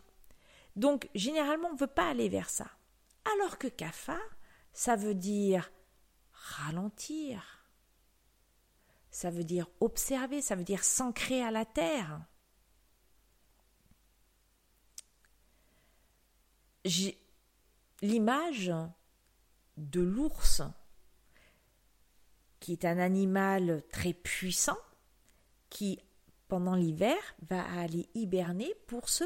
Donc 0.74 1.08
généralement 1.14 1.70
on 1.72 1.76
veut 1.76 1.86
pas 1.86 2.10
aller 2.10 2.28
vers 2.28 2.50
ça. 2.50 2.66
Alors 3.38 3.56
que 3.56 3.68
kapha 3.68 4.18
ça 4.72 4.96
veut 4.96 5.14
dire 5.14 5.70
ralentir. 6.32 7.66
Ça 9.10 9.30
veut 9.30 9.44
dire 9.44 9.68
observer 9.80 10.42
ça 10.42 10.56
veut 10.56 10.64
dire 10.64 10.84
s'ancrer 10.84 11.42
à 11.42 11.50
la 11.50 11.64
terre 11.64 12.20
l'image 18.02 18.72
de 19.76 20.00
l'ours, 20.00 20.62
qui 22.60 22.72
est 22.72 22.84
un 22.84 22.98
animal 22.98 23.82
très 23.90 24.12
puissant, 24.12 24.78
qui, 25.70 25.98
pendant 26.48 26.74
l'hiver, 26.74 27.16
va 27.48 27.64
aller 27.78 28.08
hiberner 28.14 28.72
pour 28.86 29.08
se 29.08 29.24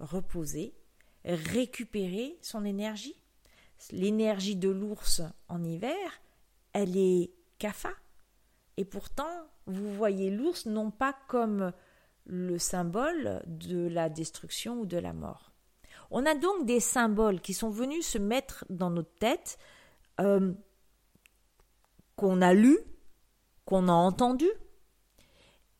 reposer, 0.00 0.74
récupérer 1.24 2.38
son 2.42 2.64
énergie. 2.64 3.16
L'énergie 3.90 4.56
de 4.56 4.68
l'ours 4.68 5.22
en 5.48 5.62
hiver, 5.62 6.20
elle 6.72 6.96
est 6.96 7.30
kafa. 7.58 7.92
Et 8.76 8.84
pourtant, 8.84 9.30
vous 9.66 9.94
voyez 9.94 10.30
l'ours 10.30 10.66
non 10.66 10.90
pas 10.90 11.16
comme 11.28 11.72
le 12.24 12.58
symbole 12.58 13.42
de 13.46 13.88
la 13.88 14.08
destruction 14.08 14.80
ou 14.80 14.86
de 14.86 14.98
la 14.98 15.12
mort. 15.12 15.52
On 16.10 16.24
a 16.24 16.34
donc 16.34 16.64
des 16.64 16.80
symboles 16.80 17.40
qui 17.40 17.54
sont 17.54 17.70
venus 17.70 18.06
se 18.06 18.18
mettre 18.18 18.64
dans 18.70 18.90
notre 18.90 19.14
tête, 19.16 19.58
euh, 20.20 20.52
qu'on 22.16 22.40
a 22.40 22.54
lu, 22.54 22.78
qu'on 23.64 23.88
a 23.88 23.92
entendu, 23.92 24.48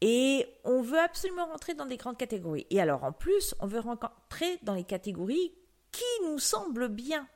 et 0.00 0.46
on 0.64 0.82
veut 0.82 1.00
absolument 1.00 1.46
rentrer 1.46 1.74
dans 1.74 1.86
des 1.86 1.96
grandes 1.96 2.18
catégories. 2.18 2.66
Et 2.70 2.80
alors 2.80 3.04
en 3.04 3.12
plus, 3.12 3.54
on 3.60 3.66
veut 3.66 3.80
rentrer 3.80 4.58
dans 4.62 4.74
les 4.74 4.84
catégories 4.84 5.54
qui 5.90 6.24
nous 6.24 6.38
semblent 6.38 6.88
bien. 6.88 7.26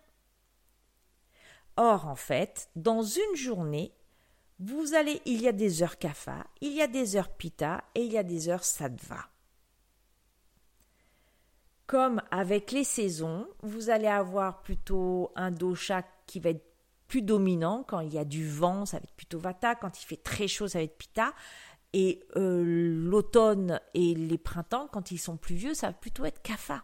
Or, 1.77 2.07
en 2.07 2.17
fait, 2.17 2.69
dans 2.77 3.03
une 3.03 3.35
journée, 3.35 3.95
vous 4.59 4.95
allez, 4.95 5.23
il 5.25 5.41
y 5.41 5.49
a 5.49 5.53
des 5.53 5.83
heures 5.83 5.99
kapha, 5.99 6.47
il 6.61 6.73
y 6.73 6.83
a 6.83 6.87
des 6.87 7.17
heures 7.17 7.31
pita 7.31 7.83
et 7.95 8.05
il 8.05 8.13
y 8.13 8.19
a 8.19 8.23
des 8.23 8.49
heures 8.49 8.65
sattva 8.65 9.32
comme 11.93 12.23
avec 12.31 12.73
les 12.73 12.85
saisons, 12.85 13.47
vous 13.61 13.91
allez 13.91 14.07
avoir 14.07 14.63
plutôt 14.63 15.31
un 15.37 15.51
dosha 15.51 16.03
qui 16.27 16.41
va 16.41 16.49
être 16.49 16.65
plus 17.07 17.21
dominant. 17.21 17.85
Quand 17.87 18.01
il 18.01 18.15
y 18.15 18.17
a 18.17 18.25
du 18.25 18.49
vent, 18.49 18.87
ça 18.87 18.97
va 18.97 19.03
être 19.03 19.13
plutôt 19.13 19.39
vata. 19.39 19.75
Quand 19.75 20.03
il 20.03 20.07
fait 20.07 20.17
très 20.17 20.49
chaud, 20.49 20.69
ça 20.69 20.79
va 20.79 20.85
être 20.85 20.97
pitta. 20.97 21.35
Et 21.93 22.25
euh, 22.37 22.65
l'automne 22.65 23.79
et 23.93 24.15
les 24.15 24.39
printemps, 24.39 24.89
quand 24.91 25.11
ils 25.11 25.19
sont 25.19 25.37
plus 25.37 25.55
vieux, 25.55 25.75
ça 25.75 25.89
va 25.89 25.93
plutôt 25.93 26.25
être 26.25 26.41
kapha. 26.41 26.83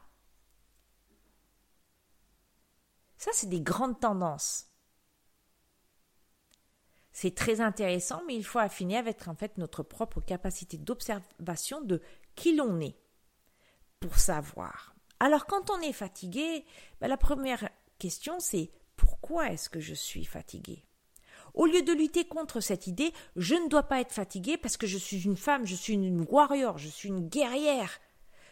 Ça, 3.17 3.31
c'est 3.33 3.49
des 3.49 3.63
grandes 3.63 3.99
tendances. 3.99 4.67
C'est 7.13 7.35
très 7.35 7.63
intéressant, 7.63 8.21
mais 8.27 8.37
il 8.37 8.45
faut 8.45 8.59
affiner 8.59 8.99
avec 8.99 9.27
en 9.27 9.35
fait 9.35 9.57
notre 9.57 9.83
propre 9.83 10.21
capacité 10.21 10.77
d'observation 10.77 11.81
de 11.81 12.03
qui 12.35 12.55
l'on 12.55 12.79
est 12.81 12.99
pour 14.01 14.19
savoir. 14.19 14.98
Alors 15.21 15.47
quand 15.47 15.71
on 15.71 15.81
est 15.81 15.93
fatigué, 15.93 16.65
ben, 17.01 17.09
la 17.09 17.17
première 17.17 17.69
question 17.99 18.41
c'est 18.41 18.71
pourquoi 18.97 19.51
est-ce 19.53 19.71
que 19.71 19.81
je 19.81 19.95
suis 19.95 20.25
fatigué? 20.25 20.85
Au 21.55 21.67
lieu 21.67 21.83
de 21.83 21.93
lutter 21.93 22.25
contre 22.25 22.61
cette 22.61 22.87
idée, 22.87 23.13
je 23.37 23.55
ne 23.55 23.69
dois 23.69 23.85
pas 23.85 24.01
être 24.01 24.13
fatigué 24.13 24.57
parce 24.57 24.77
que 24.77 24.87
je 24.87 24.99
suis 24.99 25.25
une 25.25 25.37
femme, 25.37 25.67
je 25.67 25.75
suis 25.75 25.95
une 25.95 26.27
warrior, 26.29 26.79
je 26.79 26.89
suis 26.89 27.09
une 27.09 27.29
guerrière. 27.29 27.91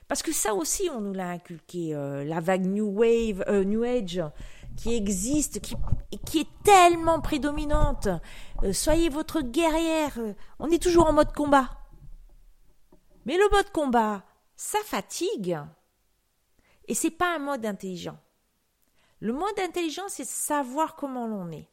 Parce 0.09 0.23
que 0.23 0.33
ça 0.33 0.55
aussi, 0.55 0.89
on 0.93 1.01
nous 1.01 1.13
l'a 1.13 1.31
inculqué, 1.31 1.95
euh, 1.95 2.25
la 2.25 2.41
vague 2.41 2.65
New 2.65 2.87
Wave, 2.87 3.45
euh, 3.49 3.65
New 3.65 3.83
Age, 3.83 4.23
qui 4.77 4.95
existe, 4.95 5.61
qui, 5.61 5.75
qui 6.25 6.41
est 6.41 6.63
tellement 6.63 7.21
prédominante. 7.21 8.09
Euh, 8.63 8.73
soyez 8.73 9.09
votre 9.09 9.41
guerrière. 9.41 10.19
On 10.59 10.71
est 10.71 10.83
toujours 10.83 11.09
en 11.09 11.13
mode 11.13 11.33
combat. 11.33 11.71
Mais 13.25 13.37
le 13.37 13.49
mode 13.51 13.71
combat, 13.73 14.25
ça 14.55 14.79
fatigue. 14.85 15.59
Et 16.87 16.95
c'est 16.95 17.11
pas 17.11 17.35
un 17.35 17.39
mode 17.39 17.67
intelligent. 17.67 18.19
Le 19.21 19.33
mode 19.33 19.59
intelligent, 19.59 20.09
c'est 20.09 20.27
savoir 20.27 20.95
comment 20.97 21.27
l'on 21.27 21.51
est. 21.51 21.69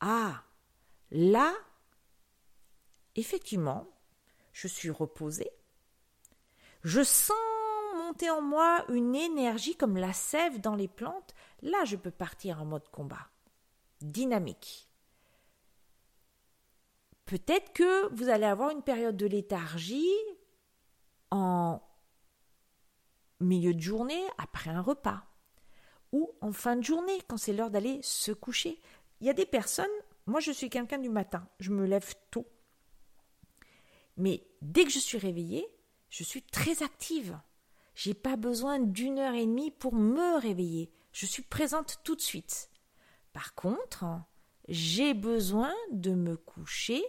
Ah, 0.00 0.42
là, 1.10 1.52
effectivement, 3.14 3.86
je 4.52 4.68
suis 4.68 4.90
reposée. 4.90 5.50
Je 6.82 7.02
sens 7.02 7.36
monter 7.96 8.30
en 8.30 8.42
moi 8.42 8.84
une 8.88 9.14
énergie 9.14 9.76
comme 9.76 9.96
la 9.96 10.12
sève 10.12 10.60
dans 10.60 10.74
les 10.74 10.88
plantes. 10.88 11.34
Là, 11.62 11.84
je 11.84 11.96
peux 11.96 12.10
partir 12.10 12.60
en 12.60 12.64
mode 12.64 12.88
combat. 12.88 13.28
Dynamique. 14.00 14.88
Peut-être 17.26 17.72
que 17.72 18.12
vous 18.14 18.28
allez 18.28 18.46
avoir 18.46 18.70
une 18.70 18.82
période 18.82 19.16
de 19.16 19.26
léthargie 19.26 20.16
en 21.30 21.80
milieu 23.40 23.74
de 23.74 23.80
journée 23.80 24.22
après 24.38 24.70
un 24.70 24.80
repas 24.80 25.24
ou 26.12 26.30
en 26.40 26.52
fin 26.52 26.76
de 26.76 26.84
journée 26.84 27.20
quand 27.28 27.36
c'est 27.36 27.52
l'heure 27.52 27.70
d'aller 27.70 28.00
se 28.02 28.32
coucher. 28.32 28.80
Il 29.20 29.26
y 29.26 29.30
a 29.30 29.34
des 29.34 29.46
personnes, 29.46 29.86
moi 30.26 30.40
je 30.40 30.50
suis 30.50 30.70
quelqu'un 30.70 30.98
du 30.98 31.08
matin, 31.08 31.46
je 31.58 31.70
me 31.70 31.86
lève 31.86 32.14
tôt. 32.30 32.46
Mais 34.16 34.46
dès 34.60 34.84
que 34.84 34.90
je 34.90 34.98
suis 34.98 35.18
réveillée, 35.18 35.66
je 36.08 36.24
suis 36.24 36.42
très 36.42 36.82
active. 36.82 37.38
J'ai 37.94 38.14
pas 38.14 38.36
besoin 38.36 38.78
d'une 38.78 39.18
heure 39.18 39.34
et 39.34 39.46
demie 39.46 39.70
pour 39.70 39.94
me 39.94 40.38
réveiller. 40.38 40.90
Je 41.12 41.26
suis 41.26 41.42
présente 41.42 42.00
tout 42.04 42.16
de 42.16 42.20
suite. 42.20 42.70
Par 43.32 43.54
contre, 43.54 44.04
j'ai 44.68 45.14
besoin 45.14 45.72
de 45.92 46.12
me 46.12 46.36
coucher 46.36 47.02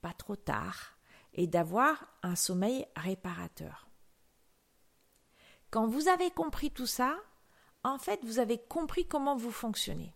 pas 0.00 0.12
trop 0.12 0.36
tard 0.36 0.98
et 1.34 1.46
d'avoir 1.46 2.06
un 2.22 2.36
sommeil 2.36 2.86
réparateur. 2.96 3.91
Quand 5.72 5.86
vous 5.86 6.08
avez 6.08 6.30
compris 6.30 6.70
tout 6.70 6.86
ça, 6.86 7.18
en 7.82 7.96
fait, 7.96 8.20
vous 8.24 8.38
avez 8.38 8.58
compris 8.58 9.08
comment 9.08 9.36
vous 9.36 9.50
fonctionnez. 9.50 10.14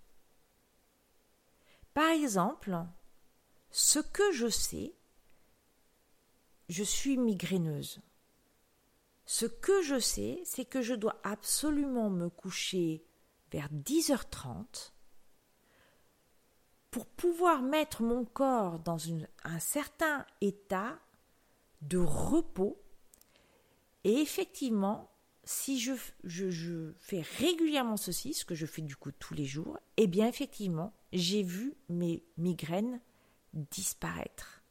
Par 1.95 2.11
exemple, 2.11 2.77
ce 3.71 3.99
que 3.99 4.33
je 4.33 4.49
sais, 4.49 4.95
je 6.69 6.85
suis 6.85 7.17
migraineuse. 7.17 8.03
Ce 9.25 9.47
que 9.47 9.81
je 9.81 9.99
sais, 9.99 10.43
c'est 10.45 10.67
que 10.67 10.83
je 10.83 10.93
dois 10.93 11.19
absolument 11.25 12.11
me 12.11 12.29
coucher 12.29 13.03
vers 13.51 13.73
10h30 13.73 14.93
pour 16.91 17.07
pouvoir 17.07 17.63
mettre 17.63 18.03
mon 18.03 18.27
corps 18.27 18.79
dans 18.81 18.99
un 19.45 19.59
certain 19.59 20.27
état 20.43 20.99
de 21.81 21.97
repos. 21.97 22.79
Et 24.05 24.21
effectivement, 24.21 25.11
si 25.47 25.79
je, 25.79 26.93
fais 26.99 27.23
régulièrement 27.39 27.97
ceci, 27.97 28.35
ce 28.35 28.45
que 28.45 28.57
je 28.57 28.67
fais 28.67 28.83
du 28.83 28.97
coup 28.97 29.13
tous 29.13 29.33
les 29.33 29.45
jours, 29.45 29.79
eh 29.97 30.09
bien 30.09 30.27
effectivement, 30.27 30.93
j'ai 31.13 31.45
vu 31.45 31.75
mes 31.89 32.25
migraines 32.37 33.01
disparaître. 33.55 34.65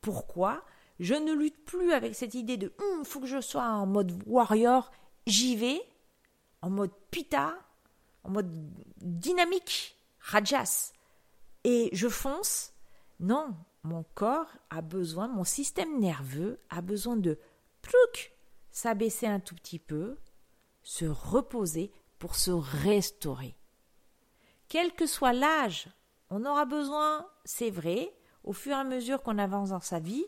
Pourquoi? 0.00 0.64
Je 0.98 1.14
ne 1.14 1.34
lutte 1.34 1.62
plus 1.66 1.92
avec 1.92 2.14
cette 2.14 2.32
idée 2.32 2.56
de 2.56 2.72
il 2.78 2.84
hum, 2.84 3.04
faut 3.04 3.20
que 3.20 3.26
je 3.26 3.42
sois 3.42 3.68
en 3.68 3.86
mode 3.86 4.18
warrior, 4.26 4.90
j'y 5.26 5.54
vais, 5.54 5.82
en 6.62 6.70
mode 6.70 6.92
pita, 7.10 7.54
en 8.24 8.30
mode 8.30 8.50
dynamique, 8.96 9.98
rajas, 10.18 10.92
et 11.64 11.90
je 11.92 12.08
fonce. 12.08 12.72
Non, 13.20 13.54
mon 13.82 14.04
corps 14.14 14.48
a 14.70 14.80
besoin, 14.80 15.28
mon 15.28 15.44
système 15.44 16.00
nerveux 16.00 16.58
a 16.70 16.80
besoin 16.80 17.16
de 17.16 17.38
plouc 17.82 18.35
s'abaisser 18.76 19.26
un 19.26 19.40
tout 19.40 19.54
petit 19.54 19.78
peu, 19.78 20.18
se 20.82 21.06
reposer 21.06 21.90
pour 22.18 22.36
se 22.36 22.50
restaurer. 22.50 23.56
Quel 24.68 24.92
que 24.92 25.06
soit 25.06 25.32
l'âge, 25.32 25.88
on 26.28 26.44
aura 26.44 26.66
besoin, 26.66 27.26
c'est 27.46 27.70
vrai, 27.70 28.14
au 28.44 28.52
fur 28.52 28.72
et 28.72 28.80
à 28.80 28.84
mesure 28.84 29.22
qu'on 29.22 29.38
avance 29.38 29.70
dans 29.70 29.80
sa 29.80 29.98
vie, 29.98 30.26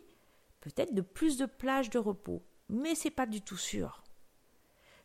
peut-être 0.60 0.94
de 0.94 1.02
plus 1.02 1.36
de 1.36 1.44
plages 1.44 1.90
de 1.90 1.98
repos, 1.98 2.42
mais 2.70 2.94
c'est 2.94 3.10
pas 3.10 3.26
du 3.26 3.42
tout 3.42 3.58
sûr. 3.58 4.02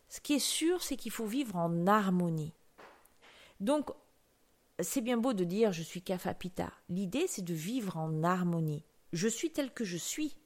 Ce 0.08 0.22
qui 0.22 0.36
est 0.36 0.40
sûr, 0.40 0.82
c'est 0.82 0.96
qu'il 0.96 1.12
faut 1.12 1.26
vivre 1.26 1.58
en 1.58 1.86
harmonie. 1.86 2.54
Donc, 3.60 3.90
c'est 4.80 5.02
bien 5.02 5.18
beau 5.18 5.34
de 5.34 5.44
dire 5.44 5.74
je 5.74 5.84
suis 5.84 6.02
Kafapita. 6.02 6.72
L'idée, 6.88 7.28
c'est 7.28 7.44
de 7.44 7.54
vivre 7.54 7.98
en 7.98 8.24
harmonie. 8.24 8.86
Je 9.12 9.28
suis 9.28 9.52
tel 9.52 9.74
que 9.74 9.84
je 9.84 9.98
suis. 9.98 10.38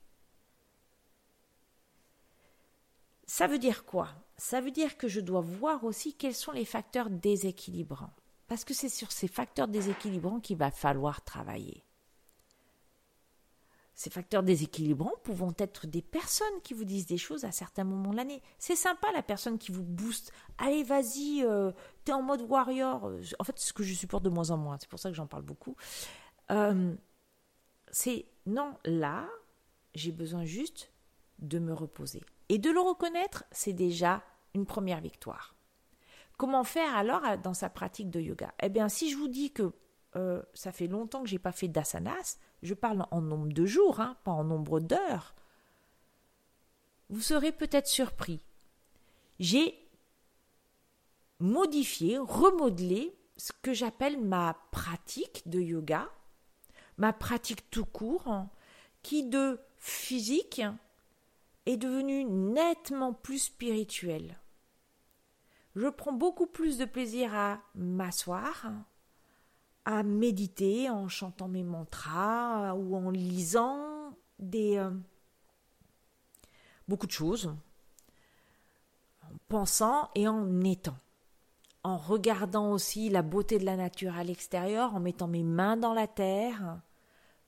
Ça 3.27 3.45
veut 3.45 3.59
dire 3.59 3.85
quoi? 3.85 4.09
Ça 4.37 4.61
veut 4.61 4.71
dire 4.71 4.97
que 4.97 5.07
je 5.07 5.19
dois 5.19 5.41
voir 5.41 5.83
aussi 5.83 6.13
quels 6.13 6.33
sont 6.33 6.53
les 6.53 6.65
facteurs 6.65 7.09
déséquilibrants. 7.09 8.13
Parce 8.47 8.63
que 8.63 8.73
c'est 8.73 8.89
sur 8.89 9.11
ces 9.11 9.27
facteurs 9.27 9.67
déséquilibrants 9.67 10.39
qu'il 10.39 10.57
va 10.57 10.71
falloir 10.71 11.21
travailler. 11.23 11.83
Ces 13.93 14.09
facteurs 14.09 14.43
déséquilibrants 14.43 15.15
pouvant 15.23 15.53
être 15.57 15.87
des 15.87 16.03
personnes 16.03 16.61
qui 16.63 16.73
vous 16.73 16.85
disent 16.85 17.07
des 17.07 17.17
choses 17.17 17.45
à 17.45 17.51
certains 17.51 17.83
moments 17.83 18.11
de 18.11 18.15
l'année. 18.17 18.43
C'est 18.59 18.75
sympa 18.75 19.11
la 19.11 19.23
personne 19.23 19.57
qui 19.57 19.71
vous 19.71 19.83
booste. 19.83 20.31
Allez, 20.59 20.83
vas-y, 20.83 21.43
euh, 21.43 21.71
t'es 22.05 22.13
en 22.13 22.21
mode 22.21 22.43
warrior. 22.43 23.11
En 23.39 23.43
fait, 23.43 23.57
c'est 23.57 23.69
ce 23.69 23.73
que 23.73 23.83
je 23.83 23.93
supporte 23.93 24.23
de 24.23 24.29
moins 24.29 24.51
en 24.51 24.57
moins. 24.57 24.77
C'est 24.79 24.87
pour 24.87 24.99
ça 24.99 25.09
que 25.09 25.15
j'en 25.15 25.27
parle 25.27 25.43
beaucoup. 25.43 25.75
Euh, 26.51 26.95
c'est 27.89 28.27
non, 28.45 28.77
là, 28.85 29.27
j'ai 29.95 30.11
besoin 30.11 30.45
juste 30.45 30.91
de 31.39 31.57
me 31.57 31.73
reposer. 31.73 32.21
Et 32.49 32.57
de 32.57 32.69
le 32.69 32.79
reconnaître, 32.79 33.43
c'est 33.51 33.73
déjà 33.73 34.23
une 34.53 34.65
première 34.65 35.01
victoire. 35.01 35.55
Comment 36.37 36.63
faire 36.63 36.95
alors 36.95 37.25
euh, 37.25 37.37
dans 37.37 37.53
sa 37.53 37.69
pratique 37.69 38.09
de 38.09 38.19
yoga? 38.19 38.53
Eh 38.61 38.69
bien, 38.69 38.89
si 38.89 39.11
je 39.11 39.17
vous 39.17 39.27
dis 39.27 39.51
que 39.51 39.73
euh, 40.15 40.41
ça 40.53 40.71
fait 40.71 40.87
longtemps 40.87 41.23
que 41.23 41.29
je 41.29 41.35
n'ai 41.35 41.39
pas 41.39 41.51
fait 41.51 41.67
d'asanas, 41.67 42.37
je 42.63 42.73
parle 42.73 43.05
en 43.11 43.21
nombre 43.21 43.51
de 43.51 43.65
jours, 43.65 43.99
hein, 43.99 44.17
pas 44.23 44.31
en 44.31 44.43
nombre 44.43 44.79
d'heures, 44.79 45.35
vous 47.09 47.21
serez 47.21 47.51
peut-être 47.51 47.87
surpris. 47.87 48.41
J'ai 49.39 49.87
modifié, 51.39 52.17
remodelé 52.17 53.15
ce 53.37 53.51
que 53.61 53.73
j'appelle 53.73 54.19
ma 54.19 54.57
pratique 54.71 55.47
de 55.47 55.59
yoga, 55.59 56.09
ma 56.97 57.13
pratique 57.13 57.69
tout 57.69 57.85
court, 57.85 58.27
hein, 58.27 58.49
qui 59.03 59.23
de 59.23 59.59
physique 59.77 60.61
est 61.67 61.77
devenu 61.77 62.23
nettement 62.23 63.13
plus 63.13 63.39
spirituel. 63.39 64.39
Je 65.75 65.87
prends 65.87 66.13
beaucoup 66.13 66.47
plus 66.47 66.77
de 66.77 66.85
plaisir 66.85 67.35
à 67.35 67.61
m'asseoir, 67.75 68.71
à 69.85 70.01
méditer 70.01 70.89
en 70.89 71.07
chantant 71.09 71.49
mes 71.49 71.63
mantras 71.63 72.73
ou 72.73 72.95
en 72.95 73.11
lisant 73.11 74.17
des 74.39 74.77
euh, 74.77 74.91
beaucoup 76.87 77.05
de 77.05 77.11
choses, 77.11 77.53
en 79.23 79.37
pensant 79.49 80.09
et 80.15 80.27
en 80.27 80.61
étant, 80.61 80.97
en 81.83 81.97
regardant 81.97 82.71
aussi 82.71 83.09
la 83.09 83.23
beauté 83.23 83.59
de 83.59 83.65
la 83.65 83.75
nature 83.75 84.15
à 84.15 84.23
l'extérieur, 84.23 84.95
en 84.95 85.01
mettant 85.01 85.27
mes 85.27 85.43
mains 85.43 85.77
dans 85.77 85.93
la 85.93 86.07
terre, 86.07 86.81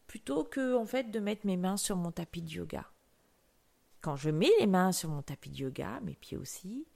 plutôt 0.07 0.43
que 0.43 0.75
en 0.75 0.85
fait 0.85 1.09
de 1.09 1.19
mettre 1.19 1.47
mes 1.47 1.57
mains 1.57 1.77
sur 1.77 1.95
mon 1.95 2.11
tapis 2.11 2.41
de 2.41 2.49
yoga. 2.49 2.85
Quand 4.01 4.15
je 4.15 4.29
mets 4.29 4.51
les 4.59 4.67
mains 4.67 4.91
sur 4.91 5.09
mon 5.09 5.21
tapis 5.21 5.49
de 5.49 5.57
yoga, 5.57 5.99
mes 6.01 6.15
pieds 6.15 6.37
aussi, 6.37 6.87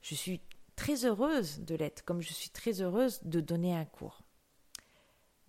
je 0.00 0.14
suis 0.14 0.40
très 0.76 1.04
heureuse 1.04 1.60
de 1.60 1.74
l'être, 1.74 2.04
comme 2.04 2.20
je 2.20 2.32
suis 2.32 2.50
très 2.50 2.80
heureuse 2.82 3.20
de 3.24 3.40
donner 3.40 3.74
un 3.74 3.84
cours. 3.84 4.22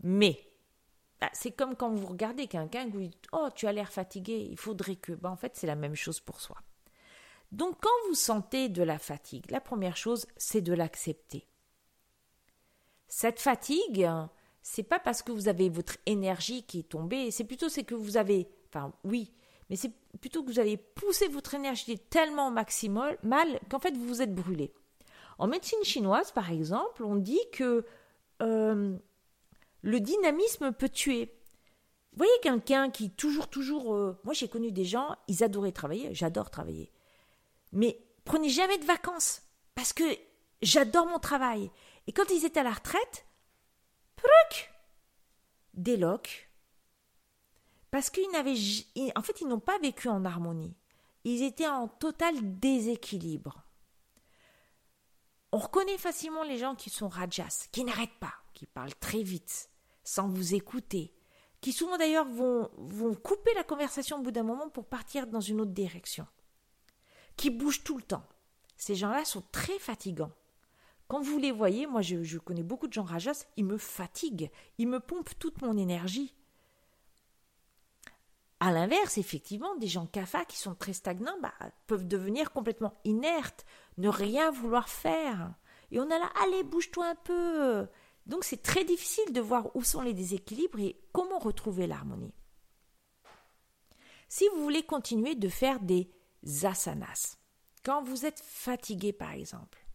Mais, 0.01 0.39
bah, 1.21 1.29
c'est 1.33 1.51
comme 1.51 1.75
quand 1.75 1.93
vous 1.93 2.07
regardez 2.07 2.47
quelqu'un, 2.47 2.87
vous 2.87 3.01
dites 3.01 3.27
Oh, 3.31 3.49
tu 3.53 3.67
as 3.67 3.71
l'air 3.71 3.91
fatigué, 3.91 4.47
il 4.49 4.57
faudrait 4.57 4.95
que. 4.95 5.13
Bah, 5.13 5.29
en 5.29 5.35
fait, 5.35 5.55
c'est 5.55 5.67
la 5.67 5.75
même 5.75 5.95
chose 5.95 6.19
pour 6.19 6.39
soi. 6.39 6.57
Donc, 7.51 7.77
quand 7.81 8.07
vous 8.07 8.15
sentez 8.15 8.69
de 8.69 8.83
la 8.83 8.99
fatigue, 8.99 9.49
la 9.51 9.61
première 9.61 9.97
chose, 9.97 10.27
c'est 10.35 10.61
de 10.61 10.73
l'accepter. 10.73 11.47
Cette 13.07 13.39
fatigue, 13.39 14.09
c'est 14.61 14.83
pas 14.83 14.99
parce 14.99 15.21
que 15.21 15.31
vous 15.31 15.47
avez 15.47 15.69
votre 15.69 15.97
énergie 16.05 16.63
qui 16.63 16.79
est 16.79 16.89
tombée, 16.89 17.31
c'est 17.31 17.45
plutôt 17.45 17.69
c'est 17.69 17.85
que 17.85 17.95
vous 17.95 18.17
avez, 18.17 18.49
enfin 18.67 18.93
oui, 19.05 19.31
mais 19.69 19.75
c'est 19.75 19.91
plutôt 20.19 20.43
que 20.43 20.51
vous 20.51 20.59
avez 20.59 20.77
poussé 20.77 21.27
votre 21.27 21.53
énergie 21.53 21.99
tellement 21.99 22.51
maximal 22.51 23.17
mal 23.23 23.59
qu'en 23.69 23.79
fait 23.79 23.95
vous 23.95 24.07
vous 24.07 24.21
êtes 24.21 24.33
brûlé. 24.33 24.73
En 25.37 25.47
médecine 25.47 25.83
chinoise, 25.83 26.31
par 26.31 26.51
exemple, 26.51 27.03
on 27.03 27.15
dit 27.15 27.39
que 27.51 27.85
euh, 28.41 28.97
le 29.81 29.99
dynamisme 29.99 30.71
peut 30.71 30.89
tuer. 30.89 31.33
Vous 32.13 32.17
voyez 32.17 32.39
quelqu'un 32.41 32.89
qui 32.89 33.11
toujours, 33.11 33.47
toujours... 33.47 33.93
Euh, 33.93 34.19
moi 34.23 34.33
j'ai 34.33 34.47
connu 34.47 34.71
des 34.71 34.85
gens, 34.85 35.15
ils 35.27 35.43
adoraient 35.43 35.71
travailler, 35.71 36.13
j'adore 36.13 36.49
travailler. 36.49 36.91
Mais 37.71 37.99
prenaient 38.25 38.49
jamais 38.49 38.77
de 38.77 38.85
vacances 38.85 39.43
parce 39.75 39.93
que 39.93 40.03
j'adore 40.61 41.05
mon 41.05 41.19
travail. 41.19 41.69
Et 42.07 42.11
quand 42.11 42.29
ils 42.31 42.45
étaient 42.45 42.61
à 42.61 42.63
la 42.63 42.71
retraite, 42.71 43.25
pruc, 44.15 44.71
déloc. 45.73 46.46
Parce 47.91 48.09
qu'ils 48.09 48.29
n'avaient, 48.31 48.55
en 49.15 49.21
fait, 49.21 49.41
ils 49.41 49.47
n'ont 49.47 49.59
pas 49.59 49.79
vécu 49.79 50.09
en 50.09 50.25
harmonie. 50.25 50.75
Ils 51.23 51.43
étaient 51.43 51.67
en 51.67 51.87
total 51.87 52.59
déséquilibre. 52.59 53.63
On 55.51 55.57
reconnaît 55.57 55.97
facilement 55.97 56.43
les 56.43 56.57
gens 56.57 56.75
qui 56.75 56.89
sont 56.89 57.07
rajas, 57.07 57.67
qui 57.71 57.83
n'arrêtent 57.83 58.19
pas, 58.19 58.33
qui 58.53 58.65
parlent 58.65 58.95
très 58.95 59.23
vite, 59.23 59.69
sans 60.03 60.27
vous 60.27 60.55
écouter, 60.55 61.13
qui 61.61 61.71
souvent 61.71 61.97
d'ailleurs 61.97 62.27
vont, 62.27 62.69
couper 63.23 63.53
la 63.55 63.63
conversation 63.63 64.19
au 64.19 64.21
bout 64.21 64.31
d'un 64.31 64.43
moment 64.43 64.69
pour 64.69 64.85
partir 64.85 65.27
dans 65.27 65.41
une 65.41 65.61
autre 65.61 65.71
direction, 65.71 66.27
qui 67.37 67.49
bougent 67.49 67.83
tout 67.83 67.97
le 67.97 68.03
temps. 68.03 68.25
Ces 68.75 68.95
gens-là 68.95 69.25
sont 69.25 69.43
très 69.51 69.79
fatigants. 69.79 70.31
Quand 71.07 71.21
vous 71.21 71.37
les 71.37 71.51
voyez, 71.51 71.87
moi 71.87 72.01
je, 72.01 72.37
connais 72.37 72.63
beaucoup 72.63 72.87
de 72.87 72.93
gens 72.93 73.03
rajas, 73.03 73.45
ils 73.55 73.65
me 73.65 73.77
fatiguent, 73.77 74.51
ils 74.77 74.87
me 74.87 74.99
pompent 74.99 75.37
toute 75.39 75.61
mon 75.61 75.77
énergie. 75.77 76.35
À 78.59 78.71
l'inverse, 78.71 79.17
effectivement, 79.17 79.75
des 79.75 79.87
gens 79.87 80.07
kafa 80.07 80.45
qui 80.45 80.57
sont 80.57 80.73
très 80.73 80.93
stagnants 80.93 81.37
bah, 81.41 81.53
peuvent 81.85 82.07
devenir 82.07 82.51
complètement 82.51 82.95
inertes, 83.03 83.65
ne 83.97 84.09
rien 84.09 84.49
vouloir 84.49 84.89
faire. 84.89 85.53
Et 85.91 85.99
on 85.99 86.09
a 86.09 86.17
là, 86.17 86.29
allez, 86.43 86.63
bouge-toi 86.63 87.07
un 87.07 87.15
peu. 87.15 87.87
Donc 88.25 88.43
c'est 88.43 88.61
très 88.61 88.83
difficile 88.83 89.31
de 89.31 89.41
voir 89.41 89.73
où 89.75 89.83
sont 89.83 90.01
les 90.01 90.13
déséquilibres 90.13 90.79
et 90.79 90.99
comment 91.13 91.39
retrouver 91.39 91.87
l'harmonie. 91.87 92.33
Si 94.27 94.45
vous 94.53 94.61
voulez 94.61 94.83
continuer 94.83 95.35
de 95.35 95.47
faire 95.47 95.79
des 95.79 96.11
asanas, 96.63 97.37
quand 97.85 98.03
vous 98.03 98.25
êtes 98.25 98.41
fatigué 98.41 99.13
par 99.13 99.31
exemple, 99.31 99.87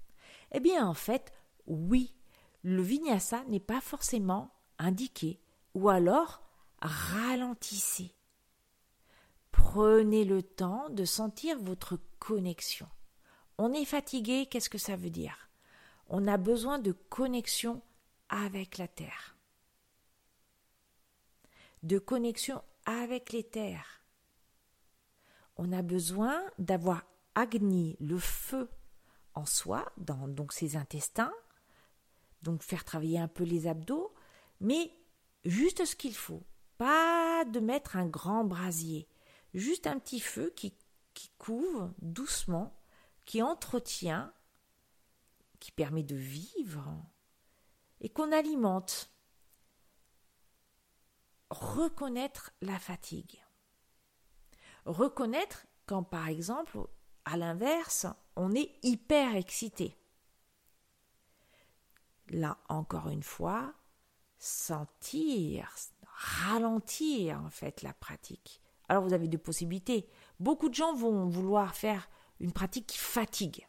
eh 0.52 0.60
bien 0.60 0.86
en 0.86 0.94
fait, 0.94 1.32
oui, 1.66 2.14
le 2.62 2.80
vinyasa 2.80 3.44
n'est 3.48 3.60
pas 3.60 3.82
forcément 3.82 4.54
indiqué, 4.78 5.40
ou 5.74 5.90
alors 5.90 6.42
ralentissez. 6.80 8.14
Prenez 9.52 10.24
le 10.24 10.42
temps 10.42 10.90
de 10.90 11.04
sentir 11.04 11.58
votre 11.60 11.98
connexion. 12.18 12.88
On 13.58 13.72
est 13.72 13.84
fatigué, 13.84 14.46
qu'est-ce 14.46 14.70
que 14.70 14.78
ça 14.78 14.96
veut 14.96 15.10
dire? 15.10 15.50
On 16.08 16.26
a 16.26 16.36
besoin 16.36 16.78
de 16.78 16.92
connexion 16.92 17.80
avec 18.28 18.78
la 18.78 18.88
terre, 18.88 19.36
de 21.82 21.98
connexion 21.98 22.62
avec 22.86 23.32
les 23.32 23.44
terres. 23.44 24.02
On 25.56 25.72
a 25.72 25.82
besoin 25.82 26.42
d'avoir 26.58 27.04
Agni, 27.34 27.96
le 28.00 28.18
feu 28.18 28.68
en 29.34 29.46
soi, 29.46 29.90
dans 29.96 30.28
donc 30.28 30.52
ses 30.52 30.76
intestins, 30.76 31.32
donc 32.42 32.62
faire 32.62 32.84
travailler 32.84 33.18
un 33.18 33.28
peu 33.28 33.44
les 33.44 33.66
abdos, 33.66 34.12
mais 34.60 34.92
juste 35.44 35.84
ce 35.84 35.96
qu'il 35.96 36.14
faut, 36.14 36.42
pas 36.76 37.44
de 37.46 37.60
mettre 37.60 37.96
un 37.96 38.06
grand 38.06 38.44
brasier, 38.44 39.08
juste 39.54 39.86
un 39.86 39.98
petit 39.98 40.20
feu 40.20 40.52
qui, 40.56 40.74
couvre 41.38 41.92
doucement, 41.98 42.76
qui 43.24 43.42
entretient, 43.42 44.32
qui 45.58 45.72
permet 45.72 46.02
de 46.02 46.16
vivre, 46.16 46.84
et 48.00 48.08
qu'on 48.08 48.32
alimente. 48.32 49.10
Reconnaître 51.50 52.52
la 52.62 52.78
fatigue. 52.78 53.44
Reconnaître 54.86 55.66
quand, 55.86 56.02
par 56.02 56.28
exemple, 56.28 56.78
à 57.24 57.36
l'inverse, 57.36 58.06
on 58.36 58.54
est 58.54 58.72
hyper 58.82 59.36
excité. 59.36 59.96
Là, 62.28 62.58
encore 62.68 63.08
une 63.08 63.22
fois, 63.22 63.74
sentir, 64.38 65.74
ralentir 66.06 67.40
en 67.42 67.50
fait 67.50 67.82
la 67.82 67.92
pratique. 67.92 68.61
Alors 68.88 69.04
vous 69.04 69.14
avez 69.14 69.28
deux 69.28 69.38
possibilités. 69.38 70.08
Beaucoup 70.40 70.68
de 70.68 70.74
gens 70.74 70.94
vont 70.94 71.26
vouloir 71.26 71.74
faire 71.74 72.08
une 72.40 72.52
pratique 72.52 72.86
qui 72.86 72.98
fatigue. 72.98 73.66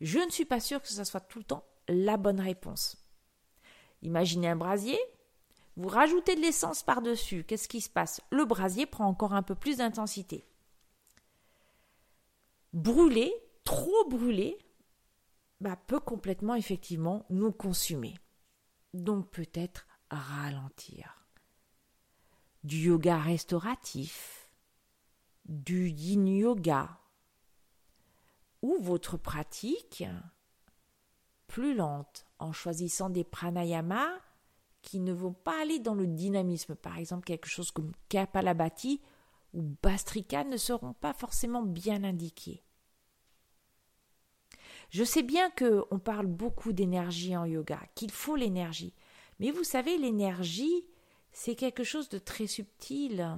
Je 0.00 0.18
ne 0.18 0.30
suis 0.30 0.44
pas 0.44 0.60
sûre 0.60 0.82
que 0.82 0.88
ce 0.88 1.04
soit 1.04 1.20
tout 1.20 1.38
le 1.38 1.44
temps 1.44 1.64
la 1.88 2.16
bonne 2.16 2.40
réponse. 2.40 2.96
Imaginez 4.02 4.48
un 4.48 4.56
brasier, 4.56 4.98
vous 5.76 5.88
rajoutez 5.88 6.36
de 6.36 6.40
l'essence 6.40 6.82
par-dessus, 6.82 7.44
qu'est-ce 7.44 7.68
qui 7.68 7.80
se 7.80 7.90
passe? 7.90 8.20
Le 8.30 8.44
brasier 8.44 8.86
prend 8.86 9.06
encore 9.06 9.34
un 9.34 9.42
peu 9.42 9.54
plus 9.54 9.78
d'intensité. 9.78 10.46
Brûler, 12.72 13.32
trop 13.64 14.08
brûler, 14.08 14.58
bah, 15.60 15.76
peut 15.76 16.00
complètement 16.00 16.54
effectivement 16.54 17.24
nous 17.30 17.52
consumer. 17.52 18.14
Donc 18.92 19.30
peut-être 19.30 19.86
ralentir. 20.10 21.23
Du 22.64 22.78
yoga 22.78 23.18
restauratif, 23.18 24.48
du 25.44 25.88
yin 25.90 26.26
yoga, 26.26 26.98
ou 28.62 28.78
votre 28.80 29.18
pratique 29.18 30.02
plus 31.46 31.74
lente 31.74 32.26
en 32.38 32.52
choisissant 32.52 33.10
des 33.10 33.22
pranayamas 33.22 34.18
qui 34.80 34.98
ne 35.00 35.12
vont 35.12 35.34
pas 35.34 35.60
aller 35.60 35.78
dans 35.78 35.94
le 35.94 36.06
dynamisme. 36.06 36.74
Par 36.74 36.98
exemple, 36.98 37.24
quelque 37.24 37.48
chose 37.48 37.70
comme 37.70 37.92
Kapalabhati 38.08 39.02
ou 39.52 39.62
Bastrika 39.82 40.44
ne 40.44 40.56
seront 40.56 40.94
pas 40.94 41.12
forcément 41.12 41.62
bien 41.62 42.02
indiqués. 42.02 42.62
Je 44.90 45.04
sais 45.04 45.22
bien 45.22 45.50
que 45.50 45.84
on 45.90 45.98
parle 45.98 46.26
beaucoup 46.26 46.72
d'énergie 46.72 47.36
en 47.36 47.44
yoga, 47.44 47.80
qu'il 47.94 48.10
faut 48.10 48.36
l'énergie. 48.36 48.94
Mais 49.38 49.50
vous 49.50 49.64
savez, 49.64 49.98
l'énergie, 49.98 50.86
c'est 51.34 51.54
quelque 51.54 51.84
chose 51.84 52.08
de 52.08 52.18
très 52.18 52.46
subtil. 52.46 53.36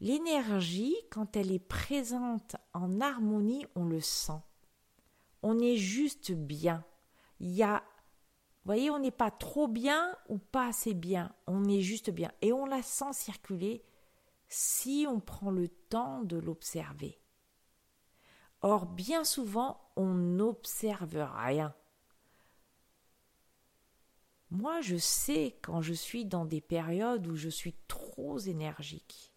L'énergie, 0.00 0.96
quand 1.12 1.36
elle 1.36 1.52
est 1.52 1.60
présente 1.60 2.56
en 2.74 3.00
harmonie, 3.00 3.64
on 3.76 3.84
le 3.84 4.00
sent 4.00 4.40
on 5.42 5.58
est 5.58 5.76
juste 5.76 6.32
bien. 6.32 6.84
Il 7.40 7.50
y 7.50 7.62
a, 7.62 7.78
vous 7.78 8.66
voyez, 8.66 8.90
on 8.90 8.98
n'est 8.98 9.10
pas 9.10 9.30
trop 9.30 9.68
bien 9.68 10.16
ou 10.28 10.38
pas 10.38 10.68
assez 10.68 10.94
bien. 10.94 11.32
On 11.46 11.64
est 11.64 11.80
juste 11.80 12.10
bien. 12.10 12.32
Et 12.42 12.52
on 12.52 12.66
la 12.66 12.82
sent 12.82 13.12
circuler 13.12 13.84
si 14.48 15.06
on 15.08 15.20
prend 15.20 15.50
le 15.50 15.68
temps 15.68 16.22
de 16.22 16.36
l'observer. 16.36 17.20
Or, 18.60 18.86
bien 18.86 19.24
souvent, 19.24 19.80
on 19.96 20.14
n'observe 20.14 21.28
rien. 21.36 21.74
Moi, 24.50 24.80
je 24.80 24.96
sais 24.96 25.58
quand 25.62 25.82
je 25.82 25.92
suis 25.92 26.24
dans 26.24 26.44
des 26.44 26.60
périodes 26.60 27.26
où 27.26 27.36
je 27.36 27.48
suis 27.48 27.74
trop 27.86 28.38
énergique. 28.38 29.32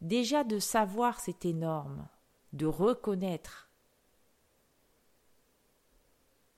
Déjà 0.00 0.44
de 0.44 0.58
savoir, 0.58 1.20
c'est 1.20 1.46
énorme, 1.46 2.06
de 2.52 2.66
reconnaître 2.66 3.70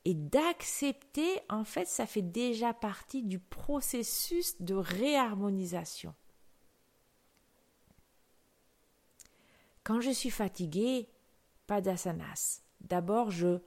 et 0.04 0.14
d'accepter, 0.14 1.40
en 1.48 1.64
fait, 1.64 1.86
ça 1.86 2.06
fait 2.06 2.22
déjà 2.22 2.72
partie 2.72 3.24
du 3.24 3.40
processus 3.40 4.60
de 4.62 4.74
réharmonisation. 4.74 6.14
Quand 9.82 10.00
je 10.00 10.10
suis 10.10 10.30
fatiguée, 10.30 11.08
pas 11.66 11.80
d'asanas. 11.80 12.62
D'abord, 12.80 13.32
je 13.32 13.58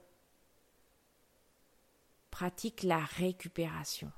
pratique 2.30 2.82
la 2.82 2.98
récupération. 2.98 4.10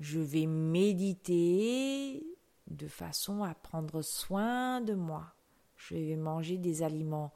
Je 0.00 0.20
vais 0.20 0.46
méditer 0.46 2.24
de 2.68 2.88
façon 2.88 3.42
à 3.42 3.54
prendre 3.54 4.02
soin 4.02 4.80
de 4.80 4.94
moi. 4.94 5.34
Je 5.76 5.94
vais 5.94 6.16
manger 6.16 6.56
des 6.58 6.82
aliments 6.82 7.32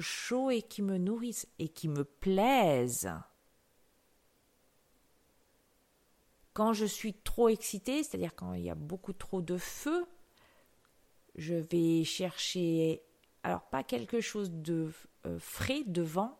chaud 0.00 0.50
et 0.50 0.62
qui 0.62 0.82
me 0.82 0.98
nourrissent 0.98 1.48
et 1.58 1.68
qui 1.68 1.88
me 1.88 2.04
plaisent. 2.04 3.10
Quand 6.52 6.72
je 6.72 6.86
suis 6.86 7.14
trop 7.14 7.48
excitée, 7.48 8.02
c'est-à-dire 8.02 8.34
quand 8.34 8.54
il 8.54 8.64
y 8.64 8.70
a 8.70 8.74
beaucoup 8.74 9.12
trop 9.12 9.40
de 9.40 9.56
feu, 9.56 10.06
je 11.36 11.54
vais 11.54 12.02
chercher, 12.04 13.02
alors 13.44 13.62
pas 13.62 13.84
quelque 13.84 14.20
chose 14.20 14.50
de 14.50 14.92
euh, 15.26 15.38
frais, 15.38 15.84
de 15.86 16.02
vent, 16.02 16.36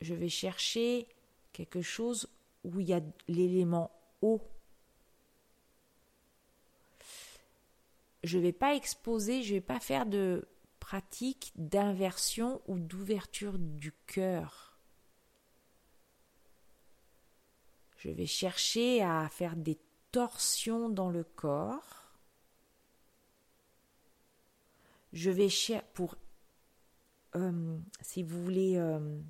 je 0.00 0.14
vais 0.14 0.28
chercher 0.28 1.06
quelque 1.52 1.82
chose 1.82 2.28
où 2.64 2.80
il 2.80 2.88
y 2.88 2.94
a 2.94 3.00
l'élément 3.28 3.90
eau. 4.22 4.40
Je 8.22 8.36
ne 8.38 8.42
vais 8.42 8.52
pas 8.52 8.74
exposer, 8.74 9.42
je 9.42 9.54
ne 9.54 9.58
vais 9.58 9.64
pas 9.64 9.80
faire 9.80 10.06
de 10.06 10.46
pratique 10.78 11.52
d'inversion 11.56 12.60
ou 12.66 12.78
d'ouverture 12.78 13.58
du 13.58 13.92
cœur. 14.06 14.78
Je 17.98 18.10
vais 18.10 18.26
chercher 18.26 19.02
à 19.02 19.28
faire 19.28 19.56
des 19.56 19.78
torsions 20.10 20.88
dans 20.88 21.10
le 21.10 21.24
corps 21.24 22.00
je 25.12 25.30
vais 25.30 25.48
pour, 25.94 26.16
euh, 27.36 27.78
si 28.00 28.22
vous 28.22 28.42
voulez, 28.42 28.76
euh, 28.76 29.20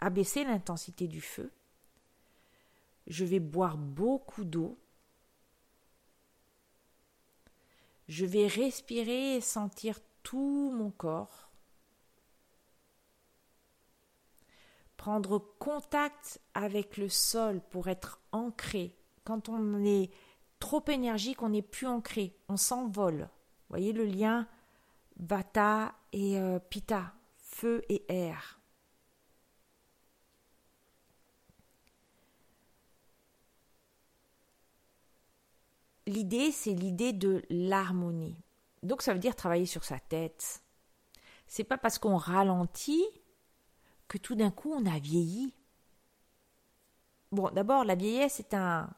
abaisser 0.00 0.44
l'intensité 0.44 1.06
du 1.06 1.20
feu, 1.20 1.52
je 3.06 3.24
vais 3.24 3.40
boire 3.40 3.76
beaucoup 3.76 4.44
d'eau. 4.44 4.78
Je 8.08 8.26
vais 8.26 8.46
respirer 8.46 9.36
et 9.36 9.40
sentir 9.40 9.98
tout 10.22 10.72
mon 10.74 10.90
corps. 10.90 11.50
Prendre 14.96 15.38
contact 15.58 16.40
avec 16.54 16.96
le 16.96 17.08
sol 17.08 17.60
pour 17.70 17.88
être 17.88 18.20
ancré. 18.32 18.96
Quand 19.24 19.48
on 19.48 19.84
est 19.84 20.10
trop 20.58 20.84
énergique, 20.88 21.42
on 21.42 21.50
n'est 21.50 21.62
plus 21.62 21.86
ancré, 21.86 22.36
on 22.48 22.56
s'envole. 22.56 23.28
Voyez 23.70 23.92
le 23.92 24.04
lien 24.04 24.46
Vata 25.16 25.94
et 26.12 26.38
euh, 26.38 26.58
Pitta, 26.58 27.14
feu 27.36 27.82
et 27.88 28.04
air. 28.08 28.59
L'idée, 36.10 36.50
c'est 36.50 36.72
l'idée 36.72 37.12
de 37.12 37.44
l'harmonie. 37.50 38.34
Donc 38.82 39.00
ça 39.00 39.12
veut 39.12 39.20
dire 39.20 39.36
travailler 39.36 39.66
sur 39.66 39.84
sa 39.84 40.00
tête. 40.00 40.60
C'est 41.46 41.62
pas 41.62 41.78
parce 41.78 42.00
qu'on 42.00 42.16
ralentit 42.16 43.06
que 44.08 44.18
tout 44.18 44.34
d'un 44.34 44.50
coup 44.50 44.72
on 44.72 44.86
a 44.86 44.98
vieilli. 44.98 45.54
Bon, 47.30 47.48
d'abord, 47.50 47.84
la 47.84 47.94
vieillesse 47.94 48.40
est 48.40 48.54
un 48.54 48.90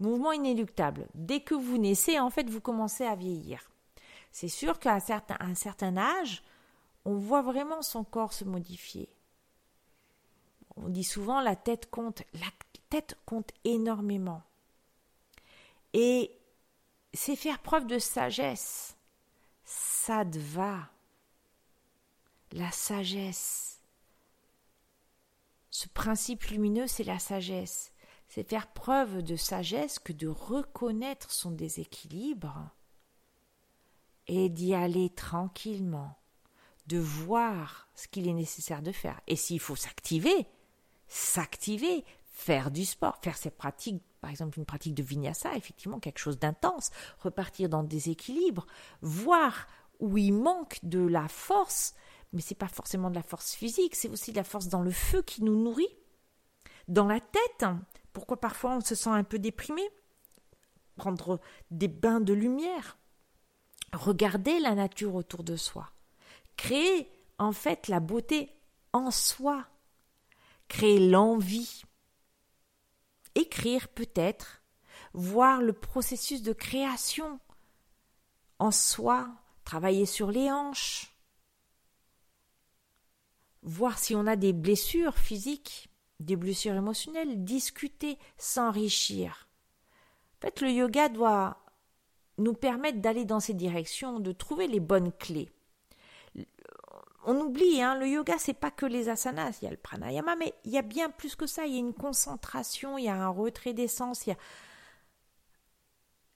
mouvement 0.00 0.32
inéluctable. 0.32 1.08
Dès 1.14 1.40
que 1.40 1.54
vous 1.54 1.78
naissez, 1.78 2.20
en 2.20 2.28
fait, 2.28 2.50
vous 2.50 2.60
commencez 2.60 3.06
à 3.06 3.14
vieillir. 3.14 3.70
C'est 4.30 4.48
sûr 4.48 4.78
qu'à 4.78 4.92
un 4.92 5.00
certain, 5.00 5.38
un 5.40 5.54
certain 5.54 5.96
âge, 5.96 6.42
on 7.06 7.16
voit 7.16 7.40
vraiment 7.40 7.80
son 7.80 8.04
corps 8.04 8.34
se 8.34 8.44
modifier. 8.44 9.08
On 10.76 10.90
dit 10.90 11.04
souvent 11.04 11.40
la 11.40 11.56
tête 11.56 11.88
compte. 11.88 12.22
La 12.34 12.50
tête 12.90 13.16
compte 13.24 13.50
énormément. 13.64 14.42
Et 15.94 16.30
c'est 17.12 17.36
faire 17.36 17.60
preuve 17.60 17.86
de 17.86 17.98
sagesse. 17.98 18.96
Sadva. 19.64 20.90
La 22.52 22.70
sagesse. 22.70 23.80
Ce 25.70 25.88
principe 25.88 26.44
lumineux, 26.44 26.86
c'est 26.86 27.04
la 27.04 27.18
sagesse. 27.18 27.92
C'est 28.28 28.48
faire 28.48 28.72
preuve 28.72 29.22
de 29.22 29.36
sagesse 29.36 29.98
que 29.98 30.12
de 30.12 30.28
reconnaître 30.28 31.30
son 31.30 31.50
déséquilibre 31.50 32.70
et 34.26 34.48
d'y 34.48 34.74
aller 34.74 35.10
tranquillement, 35.10 36.16
de 36.86 36.98
voir 36.98 37.88
ce 37.94 38.06
qu'il 38.06 38.28
est 38.28 38.32
nécessaire 38.32 38.82
de 38.82 38.92
faire. 38.92 39.20
Et 39.26 39.34
s'il 39.34 39.58
faut 39.58 39.74
s'activer, 39.74 40.46
s'activer, 41.08 42.04
faire 42.30 42.70
du 42.70 42.84
sport, 42.84 43.18
faire 43.20 43.36
ses 43.36 43.50
pratiques, 43.50 44.02
par 44.20 44.30
exemple 44.30 44.58
une 44.58 44.66
pratique 44.66 44.94
de 44.94 45.02
vinyasa, 45.02 45.54
effectivement 45.56 45.98
quelque 45.98 46.18
chose 46.18 46.38
d'intense, 46.38 46.90
repartir 47.18 47.68
dans 47.68 47.82
des 47.82 48.10
équilibres, 48.10 48.66
voir 49.00 49.66
où 49.98 50.18
il 50.18 50.32
manque 50.32 50.78
de 50.82 51.00
la 51.00 51.28
force, 51.28 51.94
mais 52.32 52.40
c'est 52.40 52.54
pas 52.54 52.68
forcément 52.68 53.10
de 53.10 53.14
la 53.14 53.22
force 53.22 53.54
physique, 53.54 53.94
c'est 53.94 54.08
aussi 54.08 54.32
de 54.32 54.36
la 54.36 54.44
force 54.44 54.68
dans 54.68 54.82
le 54.82 54.90
feu 54.90 55.22
qui 55.22 55.42
nous 55.42 55.56
nourrit, 55.56 55.96
dans 56.88 57.06
la 57.06 57.20
tête. 57.20 57.64
Pourquoi 58.12 58.40
parfois 58.40 58.76
on 58.76 58.80
se 58.80 58.94
sent 58.94 59.10
un 59.10 59.24
peu 59.24 59.38
déprimé? 59.38 59.82
Prendre 60.96 61.40
des 61.70 61.88
bains 61.88 62.20
de 62.20 62.34
lumière, 62.34 62.98
regarder 63.92 64.58
la 64.60 64.74
nature 64.74 65.14
autour 65.14 65.44
de 65.44 65.56
soi, 65.56 65.90
créer 66.56 67.10
en 67.38 67.52
fait 67.52 67.88
la 67.88 68.00
beauté 68.00 68.54
en 68.92 69.10
soi, 69.10 69.66
créer 70.68 71.08
l'envie, 71.08 71.84
écrire 73.34 73.88
peut-être, 73.88 74.62
voir 75.12 75.62
le 75.62 75.72
processus 75.72 76.42
de 76.42 76.52
création 76.52 77.40
en 78.58 78.70
soi, 78.70 79.28
travailler 79.64 80.06
sur 80.06 80.30
les 80.30 80.50
hanches, 80.50 81.16
voir 83.62 83.98
si 83.98 84.14
on 84.14 84.26
a 84.26 84.36
des 84.36 84.52
blessures 84.52 85.16
physiques, 85.16 85.88
des 86.18 86.36
blessures 86.36 86.74
émotionnelles, 86.74 87.44
discuter, 87.44 88.18
s'enrichir. 88.36 89.48
En 90.38 90.40
fait, 90.42 90.60
le 90.60 90.70
yoga 90.70 91.08
doit 91.08 91.58
nous 92.38 92.54
permettent 92.54 93.00
d'aller 93.00 93.24
dans 93.24 93.40
ces 93.40 93.54
directions, 93.54 94.20
de 94.20 94.32
trouver 94.32 94.66
les 94.66 94.80
bonnes 94.80 95.12
clés. 95.12 95.50
On 97.30 97.40
oublie, 97.42 97.80
hein, 97.80 97.94
le 97.94 98.08
yoga, 98.08 98.34
c'est 98.38 98.54
pas 98.54 98.72
que 98.72 98.86
les 98.86 99.08
asanas, 99.08 99.60
il 99.62 99.66
y 99.66 99.68
a 99.68 99.70
le 99.70 99.76
pranayama, 99.76 100.34
mais 100.34 100.52
il 100.64 100.72
y 100.72 100.78
a 100.78 100.82
bien 100.82 101.10
plus 101.10 101.36
que 101.36 101.46
ça. 101.46 101.64
Il 101.64 101.74
y 101.74 101.76
a 101.76 101.78
une 101.78 101.94
concentration, 101.94 102.98
il 102.98 103.04
y 103.04 103.08
a 103.08 103.14
un 103.14 103.28
retrait 103.28 103.72
d'essence, 103.72 104.26
il 104.26 104.34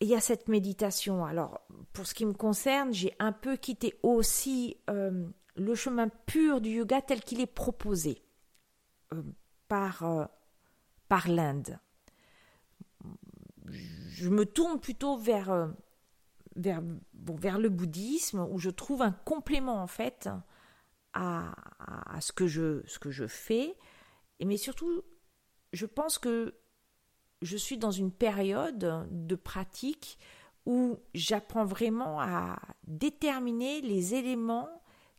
y 0.00 0.14
a, 0.14 0.20
cette 0.20 0.46
méditation. 0.46 1.24
Alors, 1.24 1.62
pour 1.92 2.06
ce 2.06 2.14
qui 2.14 2.24
me 2.24 2.32
concerne, 2.32 2.94
j'ai 2.94 3.12
un 3.18 3.32
peu 3.32 3.56
quitté 3.56 3.98
aussi 4.04 4.76
euh, 4.88 5.26
le 5.56 5.74
chemin 5.74 6.06
pur 6.26 6.60
du 6.60 6.70
yoga 6.70 7.02
tel 7.02 7.22
qu'il 7.22 7.40
est 7.40 7.52
proposé 7.52 8.22
euh, 9.12 9.20
par, 9.66 10.04
euh, 10.04 10.26
par 11.08 11.26
l'Inde. 11.26 11.76
Je 13.66 14.28
me 14.28 14.46
tourne 14.46 14.78
plutôt 14.78 15.16
vers 15.16 15.72
vers, 16.54 16.80
vers 17.14 17.58
le 17.58 17.68
bouddhisme 17.68 18.46
où 18.48 18.60
je 18.60 18.70
trouve 18.70 19.02
un 19.02 19.10
complément 19.10 19.82
en 19.82 19.88
fait 19.88 20.28
à, 21.14 21.54
ce, 22.20 22.32
que 22.32 22.46
je, 22.46 22.82
ce 22.86 22.98
que 22.98 23.10
je 23.10 23.26
fais. 23.26 23.76
Mais 24.44 24.56
surtout, 24.56 25.02
je 25.72 25.86
pense 25.86 26.18
que 26.18 26.54
je 27.42 27.56
suis 27.56 27.78
dans 27.78 27.90
une 27.90 28.12
période 28.12 29.08
de 29.10 29.34
pratique 29.34 30.18
où 30.66 30.98
j'apprends 31.14 31.64
vraiment 31.64 32.20
à 32.20 32.58
déterminer 32.86 33.80
les 33.80 34.14
éléments 34.14 34.68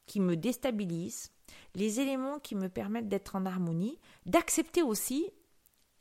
qui 0.06 0.20
me 0.20 0.36
déstabilisent, 0.36 1.32
les 1.76 2.00
éléments 2.00 2.40
qui 2.40 2.56
me 2.56 2.70
permettent 2.70 3.10
d'être 3.10 3.36
en 3.36 3.46
harmonie, 3.46 4.00
d'accepter 4.26 4.82
aussi, 4.82 5.30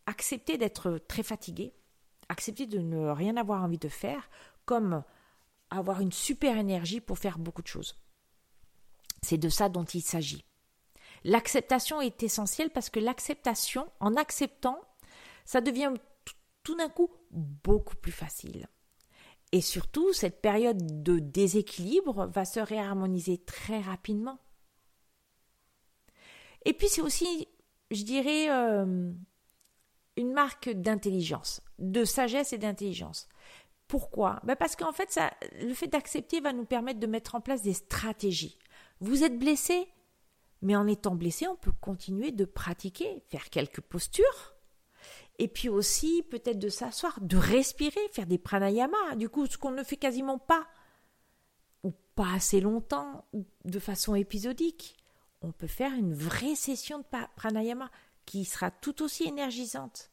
accepter 0.07 0.59
d'être 0.59 0.99
très 1.09 1.23
fatigué, 1.23 1.75
accepter 2.29 2.67
de 2.67 2.79
ne 2.79 3.09
rien 3.09 3.37
avoir 3.37 3.63
envie 3.63 3.79
de 3.79 3.89
faire, 3.89 4.29
comme 4.65 5.03
avoir 5.71 6.01
une 6.01 6.13
super 6.13 6.57
énergie 6.57 7.01
pour 7.01 7.19
faire 7.19 7.39
beaucoup 7.39 7.63
de 7.63 7.67
choses. 7.67 7.97
C'est 9.25 9.39
de 9.39 9.49
ça 9.49 9.69
dont 9.69 9.85
il 9.85 10.03
s'agit. 10.03 10.45
L'acceptation 11.25 12.01
est 12.01 12.23
essentielle 12.23 12.71
parce 12.71 12.91
que 12.91 13.01
l'acceptation, 13.01 13.91
en 13.99 14.15
acceptant, 14.17 14.79
ça 15.45 15.61
devient 15.61 15.93
tout 16.63 16.77
d'un 16.77 16.91
coup 16.91 17.11
beaucoup 17.31 17.97
plus 17.97 18.13
facile. 18.13 18.69
Et 19.53 19.61
surtout, 19.61 20.13
cette 20.13 20.43
période 20.43 21.03
de 21.03 21.19
déséquilibre 21.19 22.27
va 22.27 22.45
se 22.45 22.61
réharmoniser 22.61 23.39
très 23.39 23.81
rapidement. 23.81 24.39
Et 26.65 26.73
puis 26.73 26.89
c'est 26.89 27.03
aussi, 27.03 27.49
je 27.91 28.03
dirais, 28.05 28.51
euh, 28.51 29.13
une 30.17 30.33
marque 30.33 30.71
d'intelligence, 30.71 31.63
de 31.79 32.05
sagesse 32.05 32.53
et 32.53 32.59
d'intelligence. 32.59 33.29
Pourquoi? 33.87 34.41
Ben 34.45 34.57
Parce 34.57 34.77
qu'en 34.77 34.93
fait, 34.93 35.19
le 35.61 35.75
fait 35.75 35.89
d'accepter 35.89 36.41
va 36.41 36.53
nous 36.53 36.65
permettre 36.65 37.01
de 37.01 37.07
mettre 37.07 37.35
en 37.35 37.41
place 37.41 37.63
des 37.63 37.75
stratégies. 37.75 38.59
Vous 39.05 39.23
êtes 39.23 39.39
blessé, 39.39 39.87
mais 40.63 40.77
en 40.77 40.87
étant 40.87 41.15
blessé, 41.15 41.47
on 41.47 41.57
peut 41.57 41.75
continuer 41.79 42.33
de 42.33 42.47
pratiquer, 42.47 43.23
faire 43.29 43.51
quelques 43.51 43.83
postures, 43.83 44.55
et 45.39 45.47
puis 45.47 45.69
aussi 45.69 46.23
peut-être 46.31 46.59
de 46.59 46.71
s'asseoir, 46.71 47.21
de 47.21 47.37
respirer, 47.37 48.01
faire 48.13 48.27
des 48.27 48.39
pranayamas, 48.39 49.17
du 49.17 49.29
coup, 49.29 49.47
ce 49.47 49.59
qu'on 49.59 49.73
ne 49.73 49.83
fait 49.83 49.99
quasiment 49.99 50.39
pas, 50.39 50.67
ou 51.83 51.93
pas 52.15 52.33
assez 52.33 52.63
longtemps, 52.63 53.27
ou 53.35 53.45
de 53.67 53.79
façon 53.79 54.15
épisodique. 54.15 54.97
On 55.43 55.53
peut 55.53 55.67
faire 55.67 55.93
une 55.93 56.15
vraie 56.15 56.55
session 56.55 57.01
de 57.01 57.05
pranayama 57.37 57.91
qui 58.25 58.47
sera 58.47 58.71
tout 58.71 59.03
aussi 59.03 59.25
énergisante. 59.25 60.11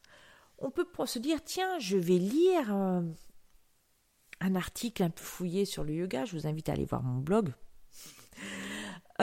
On 0.58 0.70
peut 0.70 0.86
se 1.06 1.18
dire, 1.18 1.42
tiens, 1.42 1.78
je 1.78 1.96
vais 1.96 2.18
lire 2.18 2.74
euh, 2.74 3.00
un 4.40 4.54
article 4.54 5.02
un 5.02 5.08
peu 5.08 5.22
fouillé 5.22 5.64
sur 5.64 5.82
le 5.82 5.94
yoga, 5.94 6.26
je 6.26 6.36
vous 6.36 6.46
invite 6.46 6.68
à 6.68 6.72
aller 6.72 6.84
voir 6.84 7.02
mon 7.02 7.20
blog, 7.20 7.54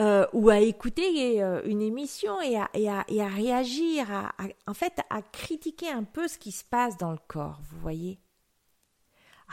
euh, 0.00 0.26
ou 0.32 0.48
à 0.48 0.60
écouter 0.60 1.42
euh, 1.42 1.60
une 1.64 1.82
émission 1.82 2.40
et 2.40 2.56
à, 2.56 2.70
et 2.74 2.88
à, 2.88 3.28
réagir, 3.28 4.10
à, 4.10 4.32
en 4.66 4.72
fait 4.72 4.98
à 5.10 5.20
critiquer 5.20 5.90
un 5.90 6.04
peu 6.04 6.26
ce 6.26 6.38
qui 6.38 6.52
se 6.52 6.64
passe 6.64 6.96
dans 6.96 7.12
le 7.12 7.18
corps, 7.28 7.60
vous 7.70 7.78
voyez 7.80 8.18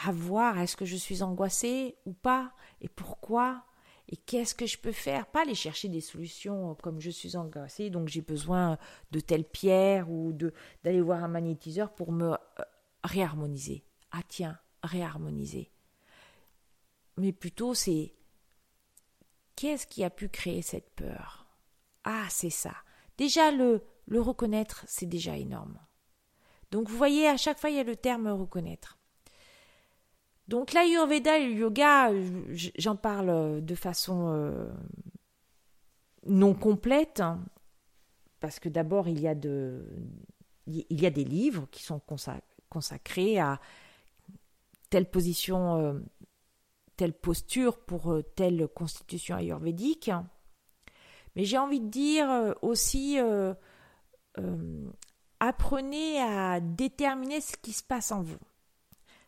À 0.06 0.12
voir 0.12 0.58
est-ce 0.60 0.78
que 0.78 0.86
je 0.86 0.96
suis 0.96 1.22
angoissée 1.22 1.98
ou 2.06 2.14
pas, 2.14 2.54
et 2.82 2.88
pourquoi 2.88 3.64
et 4.10 4.16
qu'est-ce 4.16 4.56
que 4.56 4.66
je 4.66 4.78
peux 4.78 4.94
faire 4.94 5.26
Pas 5.28 5.42
aller 5.42 5.54
chercher 5.54 5.90
des 5.90 6.00
solutions 6.00 6.72
euh, 6.72 6.74
comme 6.76 7.02
je 7.02 7.10
suis 7.10 7.36
angoissée, 7.36 7.90
donc 7.90 8.08
j'ai 8.08 8.22
besoin 8.22 8.78
de 9.12 9.20
telle 9.20 9.44
pierre 9.44 10.10
ou 10.10 10.32
d'aller 10.32 11.02
voir 11.02 11.24
un 11.26 11.28
magnétiseur 11.28 11.94
pour 11.94 12.14
me 12.14 12.38
réharmoniser. 13.04 13.84
Ah 14.12 14.22
tiens, 14.26 14.58
réharmoniser. 14.82 15.72
Mais 17.18 17.34
plutôt, 17.34 17.74
c'est 17.74 18.14
Qu'est-ce 19.58 19.88
qui 19.88 20.04
a 20.04 20.12
pu 20.12 20.30
créer 20.30 20.62
cette 20.62 20.92
peur? 20.92 21.48
Ah, 22.04 22.28
c'est 22.30 22.52
ça. 22.52 22.76
Déjà, 23.18 23.52
le, 23.52 23.82
reconnaître, 24.08 24.86
c'est 24.88 25.08
déjà 25.08 25.36
énorme. 25.36 25.80
Donc, 26.70 26.88
vous 26.88 26.96
voyez, 26.96 27.28
à 27.28 27.38
chaque 27.38 27.60
fois, 27.60 27.72
il 27.72 27.76
y 27.76 27.80
a 27.80 27.84
le 27.84 27.96
terme 27.96 28.28
reconnaître. 28.28 29.00
Donc, 30.48 30.74
l'Ayurveda 30.74 31.40
et 31.40 31.48
le 31.48 31.54
yoga, 31.54 32.12
j'en 32.78 32.96
parle 32.96 33.66
de 33.66 33.76
façon 33.76 34.30
euh, 34.30 34.72
non 36.28 36.54
complète, 36.54 37.20
hein, 37.20 37.44
parce 38.40 38.60
que 38.60 38.70
d'abord, 38.70 39.08
il, 39.08 39.20
y 39.20 39.28
a 39.28 39.34
de, 39.34 39.90
il 40.68 41.02
y 41.02 41.08
a 41.08 41.10
des 41.12 41.26
livres 41.26 41.68
qui 41.72 41.82
sont 41.82 42.00
consacrés 42.70 43.40
à 43.40 43.60
telle 44.92 45.10
position, 45.10 45.78
euh, 45.82 46.00
telle 46.98 47.14
posture 47.14 47.78
pour 47.78 48.12
euh, 48.12 48.24
telle 48.36 48.68
constitution 48.68 49.38
ayurvédique. 49.38 50.12
Mais 51.36 51.46
j'ai 51.46 51.58
envie 51.58 51.80
de 51.80 51.90
dire 51.90 52.30
euh, 52.30 52.54
aussi, 52.62 53.18
apprenez 55.40 56.22
à 56.22 56.60
déterminer 56.60 57.42
ce 57.42 57.56
qui 57.58 57.74
se 57.74 57.84
passe 57.84 58.12
en 58.12 58.22
vous. 58.22 58.40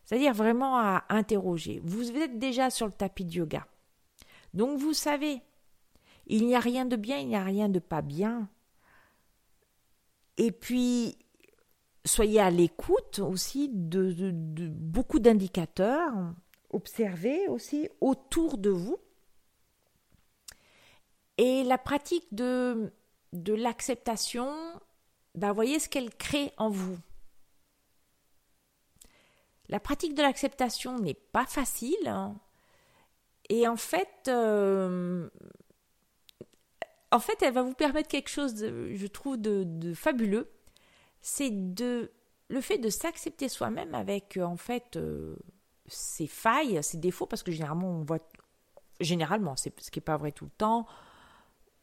C'est-à-dire 0.04 0.34
vraiment 0.34 0.78
à 0.78 1.06
interroger. 1.10 1.82
Vous 1.84 2.12
êtes 2.12 2.40
déjà 2.40 2.70
sur 2.72 2.88
le 2.88 2.92
tapis 2.92 3.26
de 3.26 3.34
yoga. 3.34 3.68
Donc 4.54 4.80
vous 4.80 4.94
savez, 4.94 5.42
il 6.26 6.46
n'y 6.46 6.56
a 6.56 6.60
rien 6.60 6.86
de 6.86 6.96
bien, 6.96 7.18
il 7.18 7.28
n'y 7.28 7.36
a 7.36 7.44
rien 7.44 7.70
de 7.70 7.80
pas 7.80 8.02
bien. 8.02 8.50
Et 10.38 10.52
puis, 10.52 11.18
soyez 12.06 12.40
à 12.40 12.50
l'écoute 12.50 13.20
aussi 13.20 13.70
de, 13.74 14.32
beaucoup 14.32 15.20
d'indicateurs, 15.20 16.14
observez 16.70 17.48
aussi 17.48 17.90
autour 18.02 18.58
de 18.58 18.70
vous. 18.70 18.98
Et 21.38 21.64
la 21.64 21.78
pratique 21.78 22.34
de, 22.34 22.92
l'acceptation, 23.34 24.54
ben 25.36 25.54
voyez 25.54 25.80
ce 25.80 25.88
qu'elle 25.88 26.14
crée 26.14 26.52
en 26.58 26.70
vous. 26.70 26.98
La 29.70 29.80
pratique 29.80 30.16
de 30.16 30.22
l'acceptation 30.22 31.00
n'est 31.00 31.14
pas 31.14 31.46
facile. 31.46 32.08
Hein. 32.08 32.36
et 33.50 33.68
en 33.68 33.78
fait, 33.78 34.28
euh, 34.28 35.30
en 37.12 37.20
fait, 37.20 37.42
elle 37.42 37.54
va 37.54 37.64
vous 37.64 37.74
permettre 37.74 38.10
quelque 38.10 38.30
chose, 38.30 38.56
je 38.58 39.08
trouve, 39.08 39.38
de 39.38 39.94
fabuleux 39.94 40.52
c'est 41.22 41.52
de 41.52 42.12
le 42.48 42.62
fait 42.62 42.78
de 42.78 42.90
s'accepter 42.90 43.50
soi-même 43.50 43.94
avec 43.94 44.40
en 44.42 44.58
fait 44.58 44.96
euh, 44.96 45.36
ses 45.90 46.28
failles, 46.28 46.82
ses 46.84 46.98
défauts, 46.98 47.26
parce 47.26 47.44
que 47.44 47.52
généralement 47.52 47.90
on 47.90 48.04
voit, 48.04 48.20
généralement, 49.00 49.56
c'est 49.56 49.78
ce 49.82 49.92
qui 49.92 50.00
n'est 50.00 50.04
pas 50.04 50.18
vrai 50.18 50.32
tout 50.32 50.46
le 50.46 50.52
temps, 50.52 50.86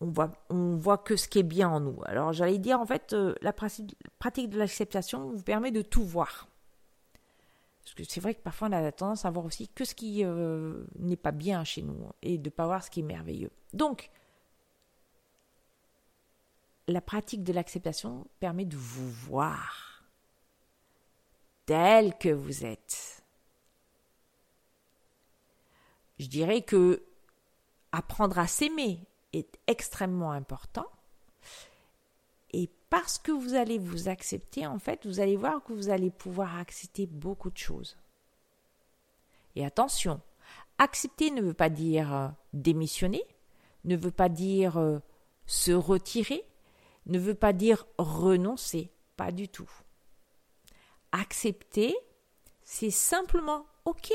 on 0.00 0.06
voit, 0.06 0.30
on 0.50 0.76
voit 0.76 0.98
que 0.98 1.16
ce 1.16 1.28
qui 1.28 1.38
est 1.38 1.44
bien 1.44 1.68
en 1.68 1.80
nous. 1.80 1.98
Alors 2.04 2.32
j'allais 2.32 2.58
dire 2.58 2.80
en 2.80 2.86
fait, 2.86 3.12
euh, 3.12 3.34
la 3.42 3.52
pratique 3.52 4.50
de 4.50 4.58
l'acceptation 4.58 5.30
vous 5.30 5.42
permet 5.42 5.70
de 5.70 5.82
tout 5.82 6.04
voir. 6.04 6.48
Parce 7.82 7.94
que 7.94 8.04
c'est 8.04 8.20
vrai 8.20 8.34
que 8.34 8.40
parfois 8.40 8.68
on 8.68 8.72
a 8.72 8.90
tendance 8.90 9.24
à 9.24 9.30
voir 9.30 9.44
aussi 9.44 9.68
que 9.68 9.84
ce 9.84 9.94
qui 9.94 10.24
n'est 10.98 11.16
pas 11.16 11.30
bien 11.30 11.62
chez 11.62 11.82
nous 11.82 11.96
et 12.20 12.36
de 12.36 12.48
ne 12.48 12.50
pas 12.50 12.66
voir 12.66 12.82
ce 12.82 12.90
qui 12.90 13.00
est 13.00 13.04
merveilleux. 13.04 13.52
Donc, 13.74 14.10
la 16.88 17.00
pratique 17.00 17.42
de 17.44 17.52
l'acceptation 17.52 18.26
permet 18.38 18.64
de 18.64 18.76
vous 18.76 19.08
voir 19.08 20.04
tel 21.66 22.16
que 22.16 22.28
vous 22.28 22.64
êtes. 22.64 23.24
Je 26.18 26.26
dirais 26.26 26.62
que 26.62 27.02
apprendre 27.92 28.38
à 28.38 28.46
s'aimer 28.46 29.00
est 29.32 29.58
extrêmement 29.66 30.32
important. 30.32 30.86
Et 32.52 32.70
parce 32.90 33.18
que 33.18 33.32
vous 33.32 33.54
allez 33.54 33.78
vous 33.78 34.08
accepter, 34.08 34.66
en 34.66 34.78
fait, 34.78 35.06
vous 35.06 35.20
allez 35.20 35.36
voir 35.36 35.62
que 35.62 35.72
vous 35.72 35.90
allez 35.90 36.10
pouvoir 36.10 36.56
accepter 36.58 37.06
beaucoup 37.06 37.50
de 37.50 37.58
choses. 37.58 37.96
Et 39.56 39.64
attention, 39.64 40.20
accepter 40.78 41.30
ne 41.30 41.42
veut 41.42 41.54
pas 41.54 41.68
dire 41.68 42.14
euh, 42.14 42.28
démissionner, 42.52 43.24
ne 43.84 43.96
veut 43.96 44.10
pas 44.10 44.28
dire 44.28 44.78
euh, 44.78 44.98
se 45.46 45.72
retirer, 45.72 46.44
ne 47.06 47.18
veut 47.18 47.34
pas 47.34 47.52
dire 47.52 47.86
renoncer, 47.98 48.90
pas 49.16 49.32
du 49.32 49.48
tout. 49.48 49.70
Accepter, 51.12 51.96
c'est 52.64 52.90
simplement 52.90 53.66
OK. 53.84 54.12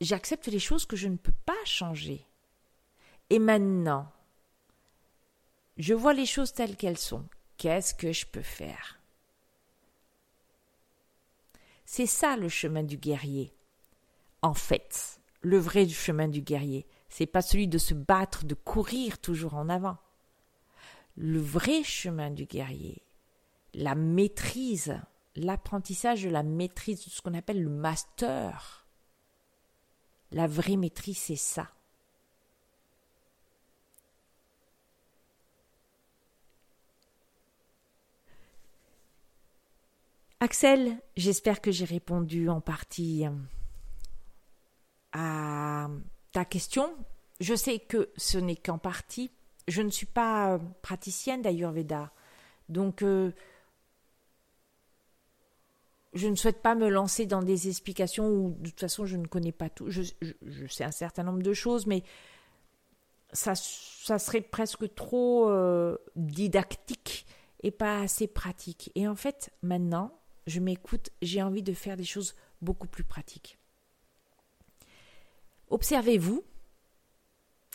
J'accepte 0.00 0.46
les 0.48 0.58
choses 0.58 0.86
que 0.86 0.96
je 0.96 1.08
ne 1.08 1.16
peux 1.16 1.34
pas 1.46 1.52
changer. 1.64 2.26
Et 3.30 3.38
maintenant, 3.38 4.10
je 5.76 5.94
vois 5.94 6.12
les 6.12 6.26
choses 6.26 6.52
telles 6.52 6.76
qu'elles 6.76 6.98
sont. 6.98 7.24
Qu'est-ce 7.56 7.94
que 7.94 8.12
je 8.12 8.26
peux 8.26 8.42
faire? 8.42 9.00
C'est 11.84 12.06
ça 12.06 12.36
le 12.36 12.48
chemin 12.48 12.82
du 12.82 12.96
guerrier. 12.96 13.54
En 14.42 14.54
fait, 14.54 15.20
le 15.40 15.58
vrai 15.58 15.88
chemin 15.88 16.28
du 16.28 16.42
guerrier, 16.42 16.86
c'est 17.08 17.26
pas 17.26 17.42
celui 17.42 17.68
de 17.68 17.78
se 17.78 17.94
battre, 17.94 18.44
de 18.44 18.54
courir 18.54 19.18
toujours 19.18 19.54
en 19.54 19.68
avant. 19.68 19.98
Le 21.16 21.40
vrai 21.40 21.84
chemin 21.84 22.30
du 22.30 22.44
guerrier, 22.44 23.02
la 23.72 23.94
maîtrise, 23.94 25.00
l'apprentissage 25.36 26.24
de 26.24 26.30
la 26.30 26.42
maîtrise, 26.42 27.04
de 27.04 27.10
ce 27.10 27.22
qu'on 27.22 27.34
appelle 27.34 27.62
le 27.62 27.70
master. 27.70 28.83
La 30.34 30.48
vraie 30.48 30.74
maîtrise, 30.74 31.18
c'est 31.18 31.36
ça. 31.36 31.70
Axel, 40.40 40.98
j'espère 41.16 41.60
que 41.60 41.70
j'ai 41.70 41.84
répondu 41.84 42.48
en 42.48 42.60
partie 42.60 43.24
à 45.12 45.88
ta 46.32 46.44
question, 46.44 46.92
je 47.38 47.54
sais 47.54 47.78
que 47.78 48.10
ce 48.16 48.36
n'est 48.36 48.56
qu'en 48.56 48.78
partie. 48.78 49.30
Je 49.68 49.82
ne 49.82 49.90
suis 49.90 50.04
pas 50.04 50.54
euh, 50.54 50.58
praticienne 50.82 51.42
d'Ayurveda. 51.42 52.10
Donc, 52.68 53.02
euh, 53.02 53.30
je 56.14 56.28
ne 56.28 56.36
souhaite 56.36 56.62
pas 56.62 56.74
me 56.74 56.88
lancer 56.88 57.26
dans 57.26 57.42
des 57.42 57.68
explications 57.68 58.28
où, 58.28 58.56
de 58.60 58.70
toute 58.70 58.80
façon, 58.80 59.04
je 59.04 59.16
ne 59.16 59.26
connais 59.26 59.52
pas 59.52 59.68
tout. 59.68 59.90
Je, 59.90 60.02
sais 60.68 60.84
un 60.84 60.92
certain 60.92 61.24
nombre 61.24 61.42
de 61.42 61.52
choses, 61.52 61.86
mais 61.86 62.04
ça, 63.32 63.54
serait 63.56 64.40
presque 64.40 64.94
trop 64.94 65.48
euh, 65.48 65.96
didactique 66.14 67.26
et 67.62 67.72
pas 67.72 68.00
assez 68.00 68.28
pratique. 68.28 68.92
Et 68.94 69.08
en 69.08 69.16
fait, 69.16 69.50
maintenant, 69.62 70.16
je 70.46 70.60
m'écoute, 70.60 71.10
j'ai 71.20 71.42
envie 71.42 71.62
de 71.62 71.72
faire 71.72 71.96
des 71.96 72.04
choses 72.04 72.34
beaucoup 72.62 72.86
plus 72.86 73.04
pratiques. 73.04 73.58
Observez-vous, 75.70 76.44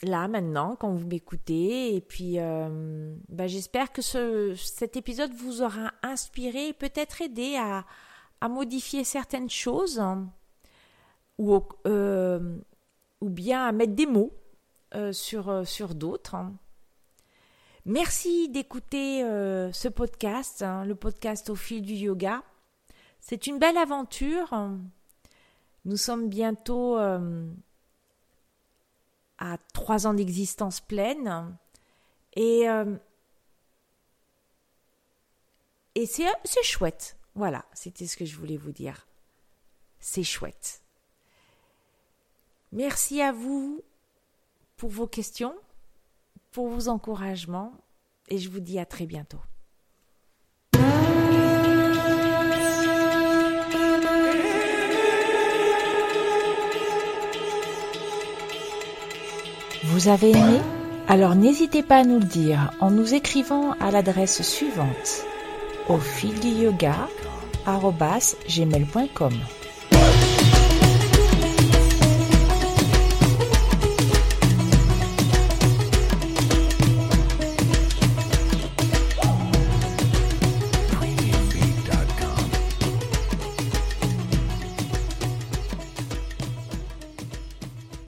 là 0.03 0.29
maintenant, 0.29 0.77
quand 0.77 0.93
vous 0.93 1.07
m'écoutez, 1.07 1.93
et 1.95 1.99
puis 1.99 2.39
euh, 2.39 3.13
bah, 3.27 3.47
j'espère 3.47 3.91
que 3.91 4.01
ce, 4.01 4.55
cet 4.55 4.95
épisode 4.95 5.33
vous 5.33 5.61
aura 5.61 5.91
inspiré, 6.03 6.71
peut-être 6.71 7.21
aidé 7.21 7.57
à, 7.57 7.85
modifier 8.47 9.03
certaines 9.03 9.49
choses, 9.49 10.01
ou, 11.37 11.59
euh, 11.87 12.57
ou 13.21 13.29
bien 13.29 13.65
à 13.65 13.71
mettre 13.71 13.93
des 13.93 14.05
mots 14.05 14.31
euh, 14.95 15.11
sur, 15.11 15.67
sur 15.67 15.95
d'autres. 15.95 16.37
Merci 17.85 18.49
d'écouter 18.49 19.21
ce 19.73 19.87
podcast, 19.87 20.61
hein, 20.61 20.85
le 20.85 20.95
podcast 20.95 21.49
au 21.49 21.55
fil 21.55 21.81
du 21.81 21.93
yoga. 21.93 22.43
C'est 23.19 23.47
une 23.47 23.57
belle 23.57 23.77
aventure. 23.77 24.53
Nous 25.85 25.97
sommes 25.97 26.29
bientôt 26.29 26.97
à 29.39 29.57
trois 29.73 30.05
ans 30.05 30.13
d'existence 30.13 30.81
pleine. 30.81 31.55
Et, 32.33 32.69
euh, 32.69 32.95
et 35.95 36.05
c'est 36.05 36.63
chouette. 36.63 37.17
Voilà, 37.35 37.65
c'était 37.73 38.07
ce 38.07 38.17
que 38.17 38.25
je 38.25 38.35
voulais 38.35 38.57
vous 38.57 38.71
dire. 38.71 39.07
C'est 39.99 40.23
chouette. 40.23 40.81
Merci 42.71 43.21
à 43.21 43.31
vous 43.31 43.81
pour 44.77 44.89
vos 44.89 45.07
questions, 45.07 45.55
pour 46.51 46.69
vos 46.69 46.87
encouragements, 46.87 47.73
et 48.27 48.37
je 48.37 48.49
vous 48.49 48.59
dis 48.59 48.79
à 48.79 48.85
très 48.85 49.05
bientôt. 49.05 49.41
Vous 59.85 60.07
avez 60.07 60.31
aimé? 60.31 60.61
Alors 61.07 61.35
n'hésitez 61.35 61.81
pas 61.81 61.97
à 61.97 62.03
nous 62.03 62.19
le 62.19 62.25
dire 62.25 62.71
en 62.79 62.91
nous 62.91 63.13
écrivant 63.15 63.71
à 63.79 63.89
l'adresse 63.89 64.43
suivante 64.43 65.25
au 65.89 65.97
fil 65.97 66.39
du 66.39 66.49
yoga 66.49 67.09
gmail.com. 68.47 69.33